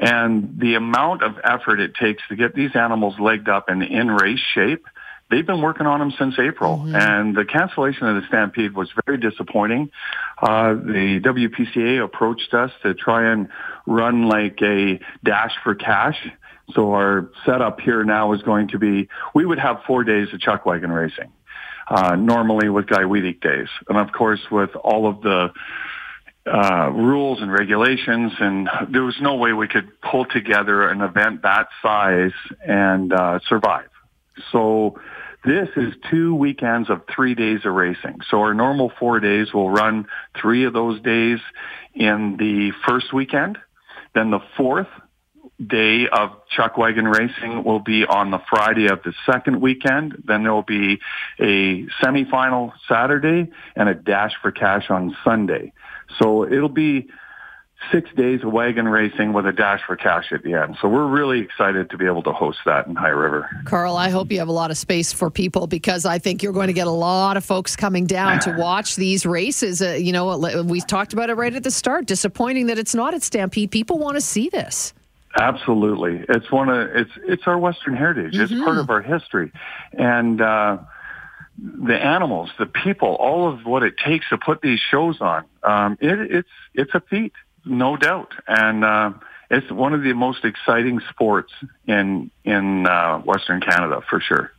And 0.00 0.58
the 0.58 0.74
amount 0.74 1.22
of 1.22 1.34
effort 1.44 1.80
it 1.80 1.94
takes 1.96 2.22
to 2.30 2.36
get 2.36 2.54
these 2.54 2.70
animals 2.74 3.16
legged 3.20 3.50
up 3.50 3.68
and 3.68 3.82
in 3.82 4.10
race 4.10 4.40
shape, 4.54 4.86
they've 5.30 5.46
been 5.46 5.60
working 5.60 5.86
on 5.86 5.98
them 5.98 6.14
since 6.18 6.38
April. 6.38 6.78
Mm-hmm. 6.78 6.94
And 6.94 7.36
the 7.36 7.44
cancellation 7.44 8.06
of 8.06 8.22
the 8.22 8.26
Stampede 8.28 8.74
was 8.74 8.88
very 9.04 9.18
disappointing. 9.18 9.90
Uh, 10.40 10.72
the 10.72 11.20
WPCA 11.22 12.02
approached 12.02 12.54
us 12.54 12.70
to 12.84 12.94
try 12.94 13.30
and 13.32 13.48
run 13.86 14.28
like 14.28 14.62
a 14.62 14.98
dash 15.22 15.52
for 15.62 15.74
cash 15.74 16.16
so 16.74 16.92
our 16.92 17.30
setup 17.46 17.80
here 17.80 18.04
now 18.04 18.32
is 18.32 18.42
going 18.42 18.68
to 18.68 18.78
be, 18.78 19.08
we 19.34 19.46
would 19.46 19.58
have 19.58 19.82
four 19.86 20.04
days 20.04 20.28
of 20.32 20.40
chuck 20.40 20.66
wagon 20.66 20.92
racing, 20.92 21.32
uh, 21.88 22.14
normally 22.16 22.68
with 22.68 22.86
Guy 22.86 23.02
Weadick 23.02 23.40
days. 23.40 23.68
And 23.88 23.96
of 23.98 24.12
course, 24.12 24.40
with 24.50 24.74
all 24.76 25.08
of 25.08 25.22
the 25.22 25.52
uh, 26.46 26.90
rules 26.90 27.40
and 27.40 27.50
regulations, 27.50 28.32
and 28.38 28.68
there 28.90 29.02
was 29.02 29.16
no 29.20 29.36
way 29.36 29.52
we 29.52 29.68
could 29.68 29.88
pull 30.00 30.24
together 30.26 30.88
an 30.88 31.00
event 31.00 31.42
that 31.42 31.68
size 31.82 32.32
and 32.66 33.12
uh, 33.12 33.38
survive. 33.48 33.88
So 34.52 34.98
this 35.44 35.68
is 35.76 35.94
two 36.10 36.34
weekends 36.34 36.90
of 36.90 37.02
three 37.14 37.34
days 37.34 37.60
of 37.64 37.72
racing. 37.72 38.20
So 38.30 38.40
our 38.40 38.54
normal 38.54 38.92
four 38.98 39.20
days 39.20 39.52
will 39.52 39.70
run 39.70 40.06
three 40.40 40.64
of 40.64 40.72
those 40.72 41.00
days 41.00 41.38
in 41.94 42.36
the 42.38 42.72
first 42.86 43.12
weekend. 43.12 43.58
Then 44.14 44.30
the 44.30 44.40
fourth 44.56 44.88
day 45.64 46.06
of 46.08 46.30
chuck 46.48 46.76
wagon 46.76 47.06
racing 47.06 47.64
will 47.64 47.80
be 47.80 48.04
on 48.04 48.30
the 48.30 48.38
Friday 48.48 48.86
of 48.86 49.02
the 49.02 49.12
second 49.26 49.60
weekend. 49.60 50.22
Then 50.24 50.44
there 50.44 50.52
will 50.52 50.62
be 50.62 51.00
a 51.38 51.86
semifinal 52.02 52.72
Saturday 52.88 53.50
and 53.74 53.88
a 53.88 53.94
dash 53.94 54.32
for 54.40 54.52
cash 54.52 54.88
on 54.88 55.16
Sunday. 55.24 55.72
So 56.18 56.44
it'll 56.44 56.68
be 56.68 57.08
six 57.92 58.10
days 58.16 58.42
of 58.42 58.52
wagon 58.52 58.86
racing 58.88 59.32
with 59.32 59.46
a 59.46 59.52
dash 59.52 59.80
for 59.86 59.96
cash 59.96 60.32
at 60.32 60.42
the 60.42 60.54
end. 60.54 60.76
So 60.80 60.88
we're 60.88 61.06
really 61.06 61.40
excited 61.40 61.90
to 61.90 61.96
be 61.96 62.06
able 62.06 62.22
to 62.24 62.32
host 62.32 62.58
that 62.66 62.86
in 62.86 62.96
High 62.96 63.08
River. 63.08 63.48
Carl, 63.64 63.96
I 63.96 64.10
hope 64.10 64.30
you 64.32 64.38
have 64.38 64.48
a 64.48 64.52
lot 64.52 64.70
of 64.70 64.76
space 64.76 65.12
for 65.12 65.30
people 65.30 65.66
because 65.66 66.04
I 66.04 66.18
think 66.18 66.42
you're 66.42 66.52
going 66.52 66.66
to 66.68 66.72
get 66.72 66.86
a 66.86 66.92
lot 66.92 67.36
of 67.36 67.44
folks 67.44 67.76
coming 67.76 68.06
down 68.06 68.40
to 68.40 68.52
watch 68.58 68.96
these 68.96 69.24
races. 69.24 69.80
Uh, 69.80 69.92
you 69.92 70.12
know, 70.12 70.64
we 70.64 70.80
talked 70.80 71.12
about 71.12 71.30
it 71.30 71.34
right 71.34 71.54
at 71.54 71.62
the 71.62 71.70
start. 71.70 72.06
Disappointing 72.06 72.66
that 72.66 72.78
it's 72.78 72.94
not 72.94 73.14
at 73.14 73.22
Stampede. 73.22 73.70
People 73.70 73.98
want 73.98 74.16
to 74.16 74.20
see 74.20 74.48
this. 74.48 74.92
Absolutely, 75.38 76.24
it's 76.28 76.50
one 76.50 76.68
of 76.68 76.90
it's 76.96 77.10
it's 77.26 77.42
our 77.46 77.58
Western 77.58 77.96
heritage. 77.96 78.34
Mm-hmm. 78.34 78.54
It's 78.54 78.64
part 78.64 78.78
of 78.78 78.90
our 78.90 79.02
history, 79.02 79.52
and. 79.92 80.40
uh 80.40 80.78
the 81.60 81.96
animals, 81.96 82.50
the 82.56 82.66
people, 82.66 83.16
all 83.16 83.52
of 83.52 83.66
what 83.66 83.82
it 83.82 83.94
takes 83.98 84.28
to 84.28 84.38
put 84.38 84.60
these 84.62 84.78
shows 84.78 85.20
on. 85.20 85.44
Um, 85.64 85.98
it, 86.00 86.30
it's 86.30 86.48
it's 86.72 86.94
a 86.94 87.00
feat 87.00 87.32
no 87.68 87.96
doubt. 87.96 88.32
And 88.46 88.84
uh, 88.84 89.12
it's 89.50 89.70
one 89.70 89.94
of 89.94 90.02
the 90.02 90.12
most 90.12 90.44
exciting 90.44 91.00
sports 91.10 91.52
in 91.86 92.30
in 92.44 92.86
uh, 92.86 93.18
Western 93.18 93.60
Canada 93.60 94.02
for 94.08 94.20
sure. 94.20 94.52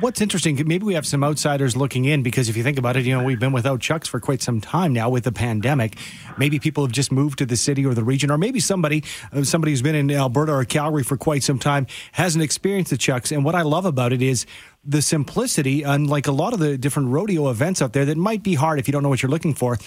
What's 0.00 0.20
interesting, 0.20 0.56
maybe 0.66 0.84
we 0.84 0.94
have 0.94 1.06
some 1.06 1.24
outsiders 1.24 1.76
looking 1.76 2.04
in 2.04 2.22
because 2.22 2.48
if 2.48 2.56
you 2.56 2.62
think 2.62 2.78
about 2.78 2.96
it, 2.96 3.04
you 3.04 3.16
know, 3.16 3.24
we've 3.24 3.40
been 3.40 3.52
without 3.52 3.80
Chucks 3.80 4.06
for 4.06 4.20
quite 4.20 4.42
some 4.42 4.60
time 4.60 4.92
now 4.92 5.08
with 5.08 5.24
the 5.24 5.32
pandemic. 5.32 5.96
Maybe 6.36 6.58
people 6.58 6.84
have 6.84 6.92
just 6.92 7.10
moved 7.10 7.38
to 7.38 7.46
the 7.46 7.56
city 7.56 7.84
or 7.84 7.94
the 7.94 8.04
region, 8.04 8.30
or 8.30 8.38
maybe 8.38 8.60
somebody, 8.60 9.02
uh, 9.32 9.44
somebody 9.44 9.72
who's 9.72 9.82
been 9.82 9.94
in 9.94 10.10
Alberta 10.10 10.52
or 10.52 10.64
Calgary 10.64 11.02
for 11.02 11.16
quite 11.16 11.42
some 11.42 11.58
time 11.58 11.86
hasn't 12.12 12.44
experienced 12.44 12.90
the 12.90 12.98
Chucks. 12.98 13.32
And 13.32 13.44
what 13.44 13.54
I 13.54 13.62
love 13.62 13.86
about 13.86 14.12
it 14.12 14.22
is 14.22 14.46
the 14.84 15.02
simplicity, 15.02 15.82
unlike 15.82 16.26
a 16.26 16.32
lot 16.32 16.52
of 16.52 16.60
the 16.60 16.78
different 16.78 17.08
rodeo 17.08 17.48
events 17.48 17.82
out 17.82 17.92
there 17.92 18.04
that 18.04 18.16
might 18.16 18.42
be 18.42 18.54
hard 18.54 18.78
if 18.78 18.88
you 18.88 18.92
don't 18.92 19.02
know 19.02 19.08
what 19.08 19.22
you're 19.22 19.30
looking 19.30 19.54
for 19.54 19.78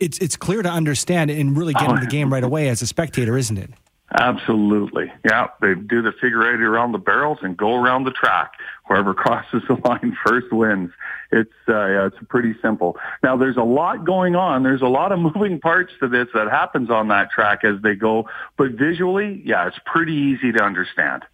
it's 0.00 0.18
it's 0.18 0.36
clear 0.36 0.62
to 0.62 0.68
understand 0.68 1.30
and 1.30 1.56
really 1.56 1.74
get 1.74 1.88
oh. 1.88 1.96
the 1.96 2.06
game 2.06 2.32
right 2.32 2.42
away 2.42 2.68
as 2.68 2.82
a 2.82 2.86
spectator, 2.88 3.38
isn't 3.38 3.56
it? 3.56 3.70
Absolutely. 4.14 5.10
Yeah, 5.24 5.48
they 5.60 5.74
do 5.74 6.02
the 6.02 6.12
figure 6.12 6.52
eight 6.52 6.60
around 6.60 6.92
the 6.92 6.98
barrels 6.98 7.38
and 7.42 7.56
go 7.56 7.74
around 7.74 8.04
the 8.04 8.10
track. 8.10 8.52
Whoever 8.86 9.14
crosses 9.14 9.62
the 9.68 9.74
line 9.84 10.16
first 10.26 10.52
wins. 10.52 10.90
It's 11.30 11.50
uh, 11.68 11.86
yeah, 11.86 12.06
it's 12.06 12.16
pretty 12.28 12.54
simple. 12.60 12.98
Now 13.22 13.36
there's 13.36 13.56
a 13.56 13.62
lot 13.62 14.04
going 14.04 14.36
on. 14.36 14.62
There's 14.62 14.82
a 14.82 14.86
lot 14.86 15.12
of 15.12 15.18
moving 15.34 15.60
parts 15.60 15.92
to 16.00 16.08
this 16.08 16.28
that 16.34 16.50
happens 16.50 16.90
on 16.90 17.08
that 17.08 17.30
track 17.30 17.64
as 17.64 17.80
they 17.82 17.94
go, 17.94 18.28
but 18.58 18.72
visually, 18.72 19.42
yeah, 19.44 19.66
it's 19.66 19.78
pretty 19.86 20.14
easy 20.14 20.52
to 20.52 20.62
understand. 20.62 21.24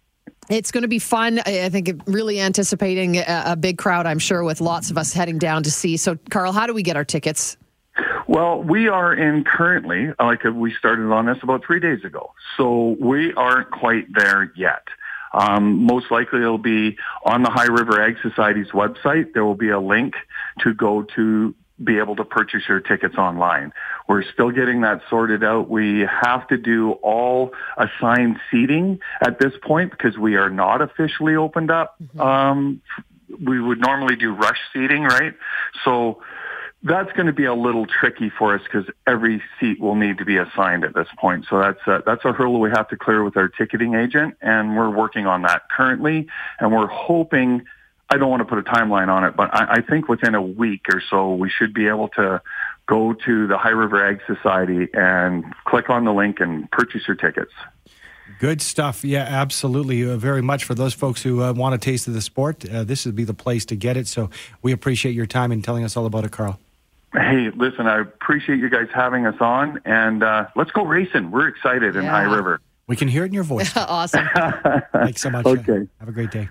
It's 0.49 0.71
going 0.71 0.81
to 0.81 0.87
be 0.87 0.99
fun. 0.99 1.39
I 1.45 1.69
think 1.69 2.01
really 2.07 2.39
anticipating 2.39 3.17
a 3.17 3.55
big 3.55 3.77
crowd, 3.77 4.07
I'm 4.07 4.17
sure, 4.17 4.43
with 4.43 4.61
lots 4.61 4.89
of 4.89 4.97
us 4.97 5.13
heading 5.13 5.37
down 5.37 5.61
to 5.63 5.71
see. 5.71 5.95
So, 5.95 6.17
Carl, 6.31 6.53
how 6.53 6.65
do 6.65 6.73
we 6.73 6.81
get 6.81 6.95
our 6.95 7.05
tickets? 7.05 7.55
Well, 8.27 8.61
we 8.61 8.87
are 8.87 9.13
in 9.13 9.43
currently, 9.43 10.11
like 10.19 10.43
we 10.43 10.73
started 10.73 11.11
on 11.11 11.25
this 11.25 11.37
about 11.41 11.65
three 11.65 11.79
days 11.79 12.03
ago. 12.03 12.33
So 12.57 12.95
we 12.99 13.33
aren't 13.33 13.71
quite 13.71 14.07
there 14.13 14.51
yet. 14.55 14.83
Um, 15.33 15.83
most 15.83 16.09
likely 16.09 16.39
it'll 16.39 16.57
be 16.57 16.97
on 17.23 17.43
the 17.43 17.49
High 17.49 17.67
River 17.67 18.01
Ag 18.01 18.17
Society's 18.21 18.69
website. 18.69 19.33
There 19.33 19.45
will 19.45 19.55
be 19.55 19.69
a 19.69 19.79
link 19.79 20.15
to 20.61 20.73
go 20.73 21.03
to 21.15 21.53
be 21.81 21.97
able 21.97 22.15
to 22.15 22.25
purchase 22.25 22.63
your 22.67 22.79
tickets 22.79 23.15
online. 23.15 23.71
We're 24.07 24.23
still 24.23 24.51
getting 24.51 24.81
that 24.81 25.01
sorted 25.09 25.43
out. 25.43 25.69
We 25.69 26.01
have 26.01 26.47
to 26.49 26.57
do 26.57 26.93
all 27.03 27.53
assigned 27.77 28.37
seating 28.51 28.99
at 29.21 29.39
this 29.39 29.53
point 29.63 29.91
because 29.91 30.17
we 30.17 30.35
are 30.35 30.49
not 30.49 30.81
officially 30.81 31.35
opened 31.35 31.71
up. 31.71 31.95
Mm-hmm. 32.03 32.19
Um, 32.19 32.81
we 33.41 33.61
would 33.61 33.79
normally 33.79 34.15
do 34.15 34.33
rush 34.33 34.59
seating, 34.73 35.03
right? 35.03 35.33
So 35.85 36.21
that's 36.83 37.11
going 37.11 37.27
to 37.27 37.33
be 37.33 37.45
a 37.45 37.53
little 37.53 37.85
tricky 37.85 38.29
for 38.29 38.55
us 38.55 38.61
because 38.63 38.85
every 39.05 39.41
seat 39.59 39.81
will 39.81 39.95
need 39.95 40.17
to 40.19 40.25
be 40.25 40.37
assigned 40.37 40.83
at 40.85 40.95
this 40.95 41.07
point. 41.17 41.45
So 41.49 41.59
that's 41.59 41.79
a, 41.87 42.03
that's 42.05 42.23
a 42.23 42.31
hurdle 42.31 42.59
we 42.59 42.69
have 42.69 42.87
to 42.89 42.97
clear 42.97 43.23
with 43.23 43.35
our 43.35 43.49
ticketing 43.49 43.95
agent, 43.95 44.35
and 44.41 44.77
we're 44.77 44.89
working 44.89 45.25
on 45.25 45.41
that 45.41 45.63
currently. 45.69 46.27
And 46.59 46.71
we're 46.71 46.87
hoping. 46.87 47.65
I 48.11 48.17
don't 48.17 48.29
want 48.29 48.41
to 48.41 48.45
put 48.45 48.57
a 48.57 48.63
timeline 48.63 49.09
on 49.09 49.23
it, 49.23 49.35
but 49.35 49.53
I, 49.53 49.75
I 49.75 49.81
think 49.81 50.07
within 50.07 50.33
a 50.33 50.41
week 50.41 50.85
or 50.91 50.99
so 50.99 51.35
we 51.35 51.49
should 51.49 51.75
be 51.75 51.87
able 51.87 52.07
to 52.09 52.41
go 52.87 53.13
to 53.13 53.45
the 53.45 53.55
High 53.55 53.69
River 53.69 54.03
Ag 54.03 54.21
Society 54.25 54.87
and 54.93 55.45
click 55.65 55.91
on 55.91 56.05
the 56.05 56.11
link 56.11 56.39
and 56.39 56.69
purchase 56.71 57.07
your 57.07 57.15
tickets. 57.15 57.51
Good 58.39 58.61
stuff. 58.61 59.03
Yeah, 59.03 59.23
absolutely. 59.23 60.09
Uh, 60.09 60.17
very 60.17 60.41
much 60.41 60.63
for 60.63 60.73
those 60.73 60.93
folks 60.93 61.21
who 61.21 61.43
uh, 61.43 61.53
want 61.53 61.75
a 61.75 61.77
taste 61.77 62.07
of 62.07 62.13
the 62.15 62.21
sport. 62.21 62.67
Uh, 62.67 62.83
this 62.83 63.05
would 63.05 63.15
be 63.15 63.25
the 63.25 63.33
place 63.33 63.65
to 63.65 63.75
get 63.75 63.95
it. 63.97 64.07
So 64.07 64.29
we 64.61 64.71
appreciate 64.71 65.13
your 65.13 65.27
time 65.27 65.51
and 65.51 65.63
telling 65.63 65.83
us 65.83 65.95
all 65.95 66.07
about 66.07 66.25
it, 66.25 66.31
Carl. 66.31 66.59
Hey, 67.13 67.49
listen, 67.55 67.87
I 67.87 67.99
appreciate 68.01 68.59
you 68.59 68.69
guys 68.69 68.87
having 68.93 69.25
us 69.25 69.35
on, 69.39 69.81
and 69.85 70.23
uh, 70.23 70.47
let's 70.55 70.71
go 70.71 70.85
racing. 70.85 71.31
We're 71.31 71.47
excited 71.47 71.95
yeah. 71.95 72.01
in 72.01 72.05
High 72.05 72.23
River. 72.23 72.61
We 72.87 72.95
can 72.95 73.07
hear 73.07 73.23
it 73.23 73.27
in 73.27 73.33
your 73.33 73.43
voice. 73.43 73.71
awesome. 73.75 74.27
Thanks 74.93 75.21
so 75.21 75.29
much. 75.29 75.45
Okay. 75.47 75.87
Have 75.99 76.09
a 76.09 76.11
great 76.11 76.31
day. 76.31 76.49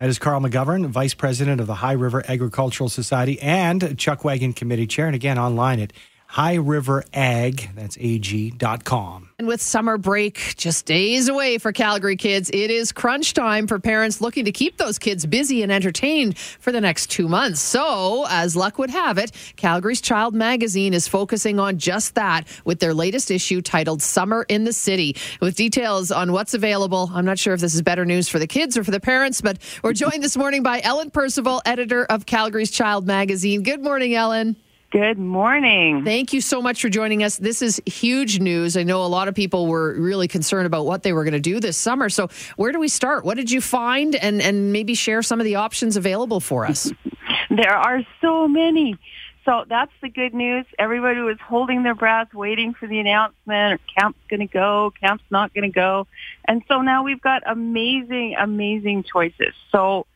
That 0.00 0.08
is 0.08 0.18
Carl 0.18 0.40
McGovern, 0.40 0.86
Vice 0.86 1.14
President 1.14 1.60
of 1.60 1.66
the 1.66 1.74
High 1.74 1.92
River 1.92 2.22
Agricultural 2.28 2.88
Society 2.88 3.40
and 3.40 3.98
Chuck 3.98 4.24
Wagon 4.24 4.52
Committee 4.52 4.86
Chair, 4.86 5.06
and 5.06 5.14
again 5.14 5.38
online 5.38 5.80
at 5.80 5.92
High 6.28 6.56
River 6.56 7.04
Ag, 7.14 7.70
that's 7.74 7.96
ag.com. 7.98 9.30
And 9.38 9.48
with 9.48 9.62
summer 9.62 9.96
break 9.96 10.54
just 10.58 10.84
days 10.84 11.26
away 11.28 11.56
for 11.56 11.72
Calgary 11.72 12.16
kids, 12.16 12.50
it 12.50 12.70
is 12.70 12.92
crunch 12.92 13.32
time 13.32 13.66
for 13.66 13.78
parents 13.78 14.20
looking 14.20 14.44
to 14.44 14.52
keep 14.52 14.76
those 14.76 14.98
kids 14.98 15.24
busy 15.24 15.62
and 15.62 15.72
entertained 15.72 16.36
for 16.36 16.70
the 16.70 16.82
next 16.82 17.06
two 17.06 17.28
months. 17.28 17.60
So, 17.60 18.26
as 18.28 18.54
luck 18.54 18.76
would 18.78 18.90
have 18.90 19.16
it, 19.16 19.32
Calgary's 19.56 20.02
Child 20.02 20.34
Magazine 20.34 20.92
is 20.92 21.08
focusing 21.08 21.58
on 21.58 21.78
just 21.78 22.14
that 22.16 22.46
with 22.66 22.78
their 22.78 22.92
latest 22.92 23.30
issue 23.30 23.62
titled 23.62 24.02
Summer 24.02 24.44
in 24.50 24.64
the 24.64 24.74
City. 24.74 25.16
With 25.40 25.56
details 25.56 26.12
on 26.12 26.32
what's 26.32 26.52
available, 26.52 27.10
I'm 27.14 27.24
not 27.24 27.38
sure 27.38 27.54
if 27.54 27.60
this 27.62 27.74
is 27.74 27.80
better 27.80 28.04
news 28.04 28.28
for 28.28 28.38
the 28.38 28.46
kids 28.46 28.76
or 28.76 28.84
for 28.84 28.90
the 28.90 29.00
parents, 29.00 29.40
but 29.40 29.58
we're 29.82 29.94
joined 29.94 30.22
this 30.22 30.36
morning 30.36 30.62
by 30.62 30.82
Ellen 30.82 31.10
Percival, 31.10 31.62
editor 31.64 32.04
of 32.04 32.26
Calgary's 32.26 32.70
Child 32.70 33.06
Magazine. 33.06 33.62
Good 33.62 33.82
morning, 33.82 34.14
Ellen. 34.14 34.56
Good 34.90 35.18
morning. 35.18 36.02
Thank 36.02 36.32
you 36.32 36.40
so 36.40 36.62
much 36.62 36.80
for 36.80 36.88
joining 36.88 37.22
us. 37.22 37.36
This 37.36 37.60
is 37.60 37.78
huge 37.84 38.40
news. 38.40 38.74
I 38.74 38.84
know 38.84 39.04
a 39.04 39.06
lot 39.06 39.28
of 39.28 39.34
people 39.34 39.66
were 39.66 39.92
really 39.92 40.28
concerned 40.28 40.66
about 40.66 40.86
what 40.86 41.02
they 41.02 41.12
were 41.12 41.24
going 41.24 41.34
to 41.34 41.40
do 41.40 41.60
this 41.60 41.76
summer. 41.76 42.08
So, 42.08 42.30
where 42.56 42.72
do 42.72 42.78
we 42.78 42.88
start? 42.88 43.22
What 43.22 43.36
did 43.36 43.50
you 43.50 43.60
find? 43.60 44.14
And, 44.14 44.40
and 44.40 44.72
maybe 44.72 44.94
share 44.94 45.22
some 45.22 45.40
of 45.40 45.44
the 45.44 45.56
options 45.56 45.98
available 45.98 46.40
for 46.40 46.64
us. 46.64 46.90
there 47.50 47.74
are 47.74 48.00
so 48.22 48.48
many. 48.48 48.96
So, 49.44 49.66
that's 49.68 49.92
the 50.00 50.08
good 50.08 50.32
news. 50.32 50.64
Everybody 50.78 51.20
was 51.20 51.36
holding 51.38 51.82
their 51.82 51.94
breath, 51.94 52.32
waiting 52.32 52.72
for 52.72 52.86
the 52.86 52.98
announcement 52.98 53.74
or 53.74 53.78
camp's 53.94 54.20
going 54.30 54.40
to 54.40 54.46
go, 54.46 54.94
camp's 55.02 55.24
not 55.30 55.52
going 55.52 55.70
to 55.70 55.74
go. 55.74 56.06
And 56.46 56.62
so 56.66 56.80
now 56.80 57.02
we've 57.02 57.20
got 57.20 57.42
amazing, 57.44 58.36
amazing 58.40 59.02
choices. 59.02 59.52
So, 59.70 60.06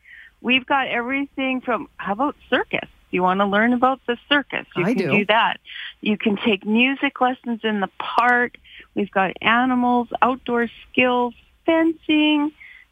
we've 0.41 0.65
got 0.65 0.87
everything 0.87 1.61
from, 1.61 1.89
how 1.97 2.13
about 2.13 2.35
circus? 2.49 2.89
You 3.13 3.21
want 3.21 3.39
to 3.39 3.45
learn 3.45 3.73
about 3.73 3.99
the 4.07 4.17
circus, 4.27 4.65
you 4.75 4.83
I 4.85 4.93
can 4.93 5.09
do. 5.09 5.17
do 5.19 5.25
that. 5.25 5.59
You 6.01 6.17
can 6.17 6.37
take 6.37 6.65
music 6.65 7.21
lessons 7.21 7.61
in 7.63 7.79
the 7.79 7.89
park. 7.99 8.57
We've 8.95 9.11
got 9.11 9.33
animals, 9.41 10.09
outdoor 10.21 10.69
skills, 10.89 11.33
fencing, 11.65 12.51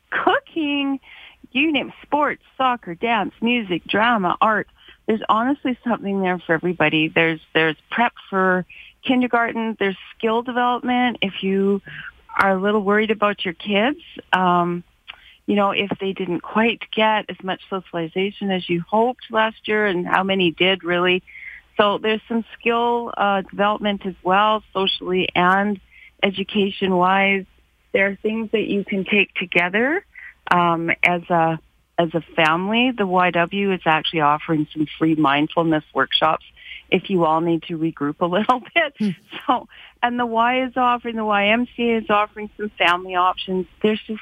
cooking, 0.10 1.00
you 1.52 1.72
name 1.72 1.92
sports, 2.04 2.44
soccer, 2.58 2.96
dance, 2.96 3.34
music, 3.42 3.84
drama, 3.86 4.38
art. 4.42 4.68
There's 5.08 5.22
honestly 5.28 5.78
something 5.84 6.22
there 6.22 6.40
for 6.40 6.54
everybody. 6.54 7.10
There's 7.10 7.42
there's 7.54 7.76
prep 7.90 8.14
for 8.30 8.66
kindergarten. 9.06 9.76
There's 9.80 9.98
skill 10.18 10.42
development 10.42 11.18
if 11.22 11.44
you 11.44 11.82
are 12.40 12.52
a 12.52 12.62
little 12.62 12.82
worried 12.82 13.12
about 13.12 13.44
your 13.44 13.54
kids. 13.54 14.00
Um, 14.32 14.84
you 15.52 15.58
know, 15.58 15.72
if 15.72 15.90
they 16.00 16.14
didn't 16.14 16.40
quite 16.40 16.80
get 16.96 17.26
as 17.28 17.36
much 17.44 17.60
socialization 17.70 18.52
as 18.52 18.70
you 18.70 18.82
hoped 18.90 19.26
last 19.30 19.68
year 19.68 19.86
and 19.86 20.08
how 20.08 20.24
many 20.24 20.52
did 20.52 20.82
really. 20.86 21.24
So 21.76 21.98
there's 21.98 22.22
some 22.30 22.46
skill 22.58 23.12
uh, 23.18 23.42
development 23.42 24.06
as 24.06 24.14
well, 24.24 24.64
socially 24.72 25.28
and 25.36 25.78
education-wise. 26.24 27.44
There 27.92 28.08
are 28.08 28.16
things 28.16 28.52
that 28.54 28.62
you 28.62 28.86
can 28.86 29.04
take 29.04 29.34
together 29.34 30.06
um, 30.50 30.90
as 31.04 31.24
a 31.30 31.60
as 32.00 32.14
a 32.14 32.22
family. 32.34 32.92
The 32.98 33.04
YW 33.04 33.76
is 33.76 33.82
actually 33.86 34.22
offering 34.22 34.70
some 34.72 34.88
free 34.98 35.16
mindfulness 35.16 35.84
workshops 35.94 36.46
if 36.90 37.10
you 37.10 37.26
all 37.26 37.42
need 37.42 37.64
to 37.64 37.78
regroup 37.78 38.22
a 38.22 38.26
little 38.38 38.62
bit. 38.74 38.94
Hmm. 38.98 39.10
So, 39.46 39.68
and 40.02 40.18
the 40.18 40.26
Y 40.26 40.64
is 40.64 40.78
offering, 40.78 41.18
the 41.18 41.24
YMCA 41.24 42.04
is 42.04 42.10
offering 42.10 42.50
some 42.56 42.72
family 42.78 43.16
options. 43.16 43.68
There's 43.84 44.00
just 44.08 44.22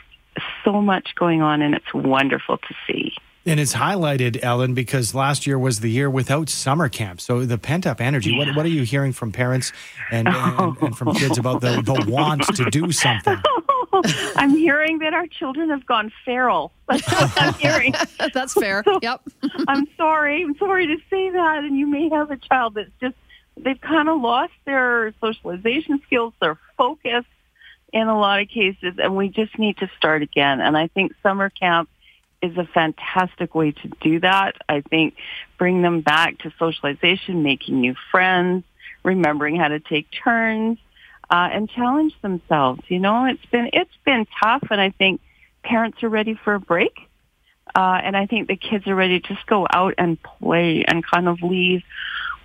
so 0.63 0.81
much 0.81 1.15
going 1.15 1.41
on, 1.41 1.61
and 1.61 1.75
it's 1.75 1.93
wonderful 1.93 2.57
to 2.57 2.75
see. 2.87 3.13
And 3.45 3.59
it's 3.59 3.73
highlighted, 3.73 4.43
Ellen, 4.43 4.73
because 4.73 5.15
last 5.15 5.47
year 5.47 5.57
was 5.57 5.79
the 5.79 5.89
year 5.89 6.09
without 6.09 6.49
summer 6.49 6.89
camp. 6.89 7.21
So 7.21 7.45
the 7.45 7.57
pent 7.57 7.87
up 7.87 8.01
energy. 8.01 8.31
Yeah. 8.31 8.39
What, 8.39 8.57
what 8.57 8.65
are 8.65 8.69
you 8.69 8.83
hearing 8.83 9.13
from 9.13 9.31
parents 9.31 9.71
and, 10.11 10.27
and, 10.27 10.77
and, 10.77 10.97
from 10.97 11.09
oh. 11.09 11.13
kids 11.13 11.37
about 11.37 11.61
the, 11.61 11.81
the 11.81 12.05
want 12.07 12.43
to 12.55 12.69
do 12.69 12.91
something? 12.91 13.37
I'm 14.35 14.51
hearing 14.51 14.99
that 14.99 15.13
our 15.13 15.25
children 15.25 15.69
have 15.69 15.85
gone 15.85 16.11
feral. 16.25 16.73
That's 16.87 17.07
what 17.11 17.41
I'm 17.41 17.53
hearing. 17.55 17.95
That's 18.33 18.53
fair. 18.53 18.83
So, 18.85 18.99
yep. 19.01 19.21
I'm 19.67 19.87
sorry. 19.97 20.43
I'm 20.43 20.57
sorry 20.57 20.87
to 20.87 20.97
say 21.09 21.29
that. 21.31 21.63
And 21.63 21.77
you 21.77 21.87
may 21.87 22.09
have 22.09 22.31
a 22.31 22.37
child 22.37 22.75
that's 22.75 22.91
just, 23.01 23.15
they've 23.57 23.79
kind 23.81 24.09
of 24.09 24.21
lost 24.21 24.53
their 24.65 25.13
socialization 25.21 26.01
skills, 26.05 26.33
their 26.41 26.59
focus 26.77 27.25
in 27.93 28.07
a 28.07 28.17
lot 28.17 28.41
of 28.41 28.49
cases, 28.49 28.95
and 28.97 29.15
we 29.15 29.29
just 29.29 29.57
need 29.57 29.77
to 29.77 29.89
start 29.97 30.21
again. 30.21 30.61
And 30.61 30.77
I 30.77 30.87
think 30.87 31.13
summer 31.23 31.49
camp 31.49 31.89
is 32.41 32.57
a 32.57 32.65
fantastic 32.65 33.53
way 33.53 33.71
to 33.71 33.87
do 34.01 34.19
that. 34.21 34.55
I 34.67 34.81
think 34.81 35.15
bring 35.57 35.81
them 35.81 36.01
back 36.01 36.39
to 36.39 36.53
socialization, 36.57 37.43
making 37.43 37.79
new 37.81 37.95
friends, 38.11 38.63
remembering 39.03 39.57
how 39.57 39.67
to 39.69 39.79
take 39.79 40.07
turns, 40.11 40.77
uh, 41.29 41.49
and 41.51 41.69
challenge 41.69 42.13
themselves. 42.21 42.81
You 42.87 42.99
know, 42.99 43.25
it's 43.25 43.45
been 43.47 43.69
it's 43.73 43.97
been 44.05 44.25
tough, 44.41 44.63
and 44.71 44.79
I 44.79 44.91
think 44.91 45.21
parents 45.63 46.01
are 46.03 46.09
ready 46.09 46.33
for 46.33 46.55
a 46.55 46.59
break. 46.59 46.97
Uh, 47.75 48.01
and 48.03 48.17
I 48.17 48.25
think 48.25 48.47
the 48.47 48.55
kids 48.55 48.87
are 48.87 48.95
ready 48.95 49.19
to 49.19 49.33
just 49.35 49.45
go 49.45 49.67
out 49.71 49.93
and 49.99 50.17
play 50.21 50.83
and 50.87 51.05
kind 51.05 51.27
of 51.27 51.43
leave 51.43 51.83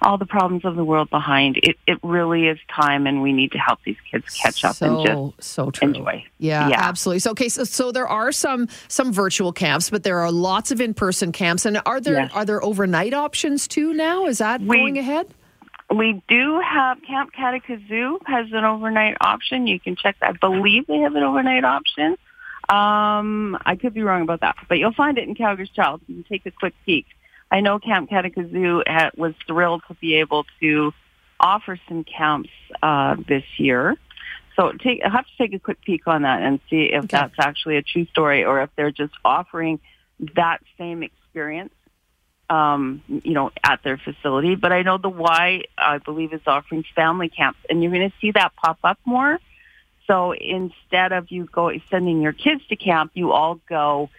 all 0.02 0.18
the 0.18 0.26
problems 0.26 0.64
of 0.64 0.76
the 0.76 0.84
world 0.84 1.08
behind. 1.10 1.56
It 1.62 1.76
it 1.86 1.98
really 2.02 2.46
is 2.48 2.58
time, 2.68 3.06
and 3.06 3.22
we 3.22 3.32
need 3.32 3.52
to 3.52 3.58
help 3.58 3.78
these 3.84 3.96
kids 4.10 4.34
catch 4.34 4.64
up 4.64 4.76
so, 4.76 4.98
and 5.00 5.06
just 5.36 5.50
so 5.52 5.70
true. 5.70 5.88
enjoy. 5.88 6.24
Yeah, 6.38 6.68
Yeah. 6.68 6.80
absolutely. 6.80 7.20
So 7.20 7.30
okay, 7.32 7.48
so, 7.48 7.64
so 7.64 7.92
there 7.92 8.08
are 8.08 8.32
some 8.32 8.68
some 8.88 9.12
virtual 9.12 9.52
camps, 9.52 9.90
but 9.90 10.02
there 10.02 10.18
are 10.20 10.30
lots 10.30 10.70
of 10.70 10.80
in 10.80 10.94
person 10.94 11.32
camps. 11.32 11.64
And 11.64 11.80
are 11.86 12.00
there 12.00 12.14
Yes. 12.20 12.30
are 12.34 12.44
there 12.44 12.62
overnight 12.62 13.14
options 13.14 13.66
too 13.68 13.92
now? 13.94 14.26
Is 14.26 14.38
that 14.38 14.60
We- 14.60 14.76
going 14.76 14.98
ahead? 14.98 15.26
We 15.94 16.22
do 16.28 16.60
have 16.60 17.00
Camp 17.02 17.32
Catacazoo 17.38 18.18
has 18.26 18.46
an 18.52 18.64
overnight 18.64 19.16
option. 19.20 19.66
You 19.66 19.78
can 19.78 19.96
check. 19.96 20.16
I 20.22 20.32
believe 20.32 20.86
they 20.86 20.96
have 20.98 21.14
an 21.14 21.22
overnight 21.22 21.62
option. 21.64 22.16
Um, 22.70 23.58
I 23.66 23.76
could 23.76 23.92
be 23.92 24.02
wrong 24.02 24.22
about 24.22 24.40
that, 24.40 24.56
but 24.68 24.78
you'll 24.78 24.94
find 24.94 25.18
it 25.18 25.28
in 25.28 25.34
Calgary's 25.34 25.68
Child. 25.68 26.00
You 26.08 26.14
can 26.16 26.24
take 26.24 26.46
a 26.46 26.50
quick 26.50 26.72
peek. 26.86 27.06
I 27.54 27.60
know 27.60 27.78
Camp 27.78 28.10
Catacazoo 28.10 28.82
was 29.16 29.32
thrilled 29.46 29.82
to 29.86 29.94
be 29.94 30.14
able 30.16 30.44
to 30.58 30.92
offer 31.38 31.78
some 31.86 32.02
camps 32.02 32.50
uh, 32.82 33.14
this 33.28 33.44
year. 33.58 33.96
So 34.56 34.72
take, 34.72 35.02
I 35.04 35.08
have 35.08 35.24
to 35.24 35.36
take 35.38 35.54
a 35.54 35.60
quick 35.60 35.80
peek 35.80 36.08
on 36.08 36.22
that 36.22 36.42
and 36.42 36.58
see 36.68 36.86
if 36.86 37.04
Okay. 37.04 37.16
that's 37.16 37.38
actually 37.38 37.76
a 37.76 37.82
true 37.82 38.06
story 38.06 38.44
or 38.44 38.60
if 38.62 38.70
they're 38.74 38.90
just 38.90 39.14
offering 39.24 39.78
that 40.34 40.62
same 40.76 41.04
experience 41.04 41.72
um, 42.50 43.02
you 43.08 43.34
know, 43.34 43.52
at 43.62 43.84
their 43.84 43.98
facility. 43.98 44.56
But 44.56 44.72
I 44.72 44.82
know 44.82 44.98
the 44.98 45.08
Y, 45.08 45.62
I 45.78 45.98
believe, 45.98 46.32
is 46.32 46.42
offering 46.48 46.84
family 46.96 47.28
camps, 47.28 47.60
and 47.70 47.82
you're 47.82 47.92
going 47.92 48.10
to 48.10 48.16
see 48.20 48.32
that 48.32 48.52
pop 48.56 48.78
up 48.82 48.98
more. 49.04 49.38
So 50.08 50.32
instead 50.32 51.12
of 51.12 51.30
you 51.30 51.48
go 51.50 51.70
sending 51.88 52.20
your 52.20 52.32
kids 52.32 52.66
to 52.68 52.76
camp, 52.76 53.12
you 53.14 53.30
all 53.30 53.60
go 53.68 54.10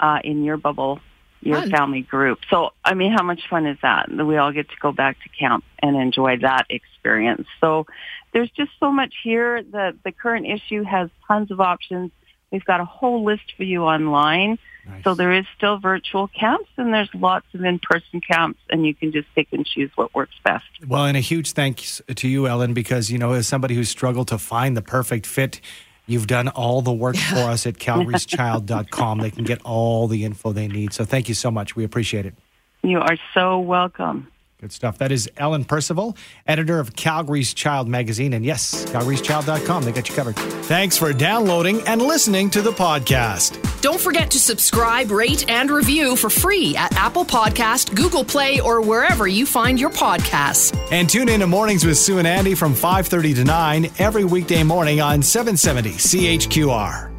uh, 0.00 0.18
in 0.24 0.42
your 0.44 0.56
bubble, 0.56 1.00
your 1.40 1.60
Fun. 1.60 1.70
family 1.70 2.02
group. 2.02 2.38
So 2.50 2.70
I 2.84 2.94
mean, 2.94 3.12
how 3.12 3.22
much 3.22 3.40
fun 3.48 3.66
is 3.66 3.78
that? 3.82 4.10
We 4.10 4.36
all 4.36 4.52
get 4.52 4.68
to 4.68 4.76
go 4.80 4.92
back 4.92 5.16
to 5.22 5.28
camp 5.30 5.64
and 5.82 5.96
enjoy 5.96 6.38
that 6.38 6.66
experience. 6.68 7.46
So 7.60 7.86
there's 8.32 8.50
just 8.50 8.70
so 8.78 8.92
much 8.92 9.14
here. 9.22 9.62
The 9.62 9.96
the 10.04 10.12
current 10.12 10.46
issue 10.46 10.82
has 10.84 11.10
tons 11.26 11.50
of 11.50 11.60
options. 11.60 12.10
We've 12.50 12.64
got 12.64 12.80
a 12.80 12.84
whole 12.84 13.24
list 13.24 13.52
for 13.56 13.62
you 13.62 13.84
online. 13.84 14.58
Nice. 14.86 15.04
So 15.04 15.14
there 15.14 15.32
is 15.32 15.44
still 15.56 15.78
virtual 15.78 16.26
camps 16.28 16.68
and 16.76 16.92
there's 16.92 17.10
lots 17.14 17.46
of 17.54 17.64
in-person 17.64 18.22
camps 18.22 18.58
and 18.70 18.84
you 18.86 18.94
can 18.94 19.12
just 19.12 19.28
pick 19.34 19.48
and 19.52 19.64
choose 19.64 19.90
what 19.94 20.14
works 20.14 20.34
best. 20.42 20.64
Well, 20.86 21.04
and 21.04 21.16
a 21.16 21.20
huge 21.20 21.52
thanks 21.52 22.00
to 22.12 22.28
you, 22.28 22.48
Ellen, 22.48 22.72
because, 22.72 23.10
you 23.10 23.18
know, 23.18 23.32
as 23.32 23.46
somebody 23.46 23.74
who's 23.74 23.90
struggled 23.90 24.28
to 24.28 24.38
find 24.38 24.76
the 24.76 24.82
perfect 24.82 25.26
fit, 25.26 25.60
you've 26.06 26.26
done 26.26 26.48
all 26.48 26.82
the 26.82 26.92
work 26.92 27.16
for 27.30 27.38
us 27.38 27.66
at 27.66 27.74
calgaryschild.com. 27.74 29.18
They 29.18 29.30
can 29.30 29.44
get 29.44 29.60
all 29.62 30.08
the 30.08 30.24
info 30.24 30.52
they 30.52 30.68
need. 30.68 30.92
So 30.92 31.04
thank 31.04 31.28
you 31.28 31.34
so 31.34 31.50
much. 31.50 31.76
We 31.76 31.84
appreciate 31.84 32.26
it. 32.26 32.34
You 32.82 32.98
are 32.98 33.16
so 33.34 33.58
welcome. 33.58 34.28
Good 34.60 34.72
stuff. 34.72 34.98
That 34.98 35.10
is 35.10 35.30
Ellen 35.38 35.64
Percival, 35.64 36.18
editor 36.46 36.80
of 36.80 36.94
Calgary's 36.94 37.54
Child 37.54 37.88
magazine. 37.88 38.34
And 38.34 38.44
yes, 38.44 38.84
calgaryschild.com. 38.86 39.84
They 39.84 39.92
got 39.92 40.06
you 40.06 40.14
covered. 40.14 40.36
Thanks 40.66 40.98
for 40.98 41.14
downloading 41.14 41.80
and 41.86 42.02
listening 42.02 42.50
to 42.50 42.60
the 42.60 42.72
podcast. 42.72 43.58
Don't 43.80 43.98
forget 43.98 44.30
to 44.32 44.38
subscribe, 44.38 45.10
rate, 45.10 45.48
and 45.48 45.70
review 45.70 46.14
for 46.14 46.28
free 46.28 46.76
at 46.76 46.94
Apple 46.94 47.24
Podcast, 47.24 47.94
Google 47.96 48.22
Play, 48.24 48.60
or 48.60 48.82
wherever 48.82 49.26
you 49.26 49.46
find 49.46 49.80
your 49.80 49.88
podcasts. 49.88 50.76
And 50.92 51.08
tune 51.08 51.30
in 51.30 51.40
to 51.40 51.46
Mornings 51.46 51.86
with 51.86 51.96
Sue 51.96 52.18
and 52.18 52.26
Andy 52.26 52.54
from 52.54 52.74
5.30 52.74 53.36
to 53.36 53.44
9 53.44 53.90
every 53.98 54.24
weekday 54.24 54.62
morning 54.62 55.00
on 55.00 55.22
770 55.22 55.92
CHQR. 55.92 57.09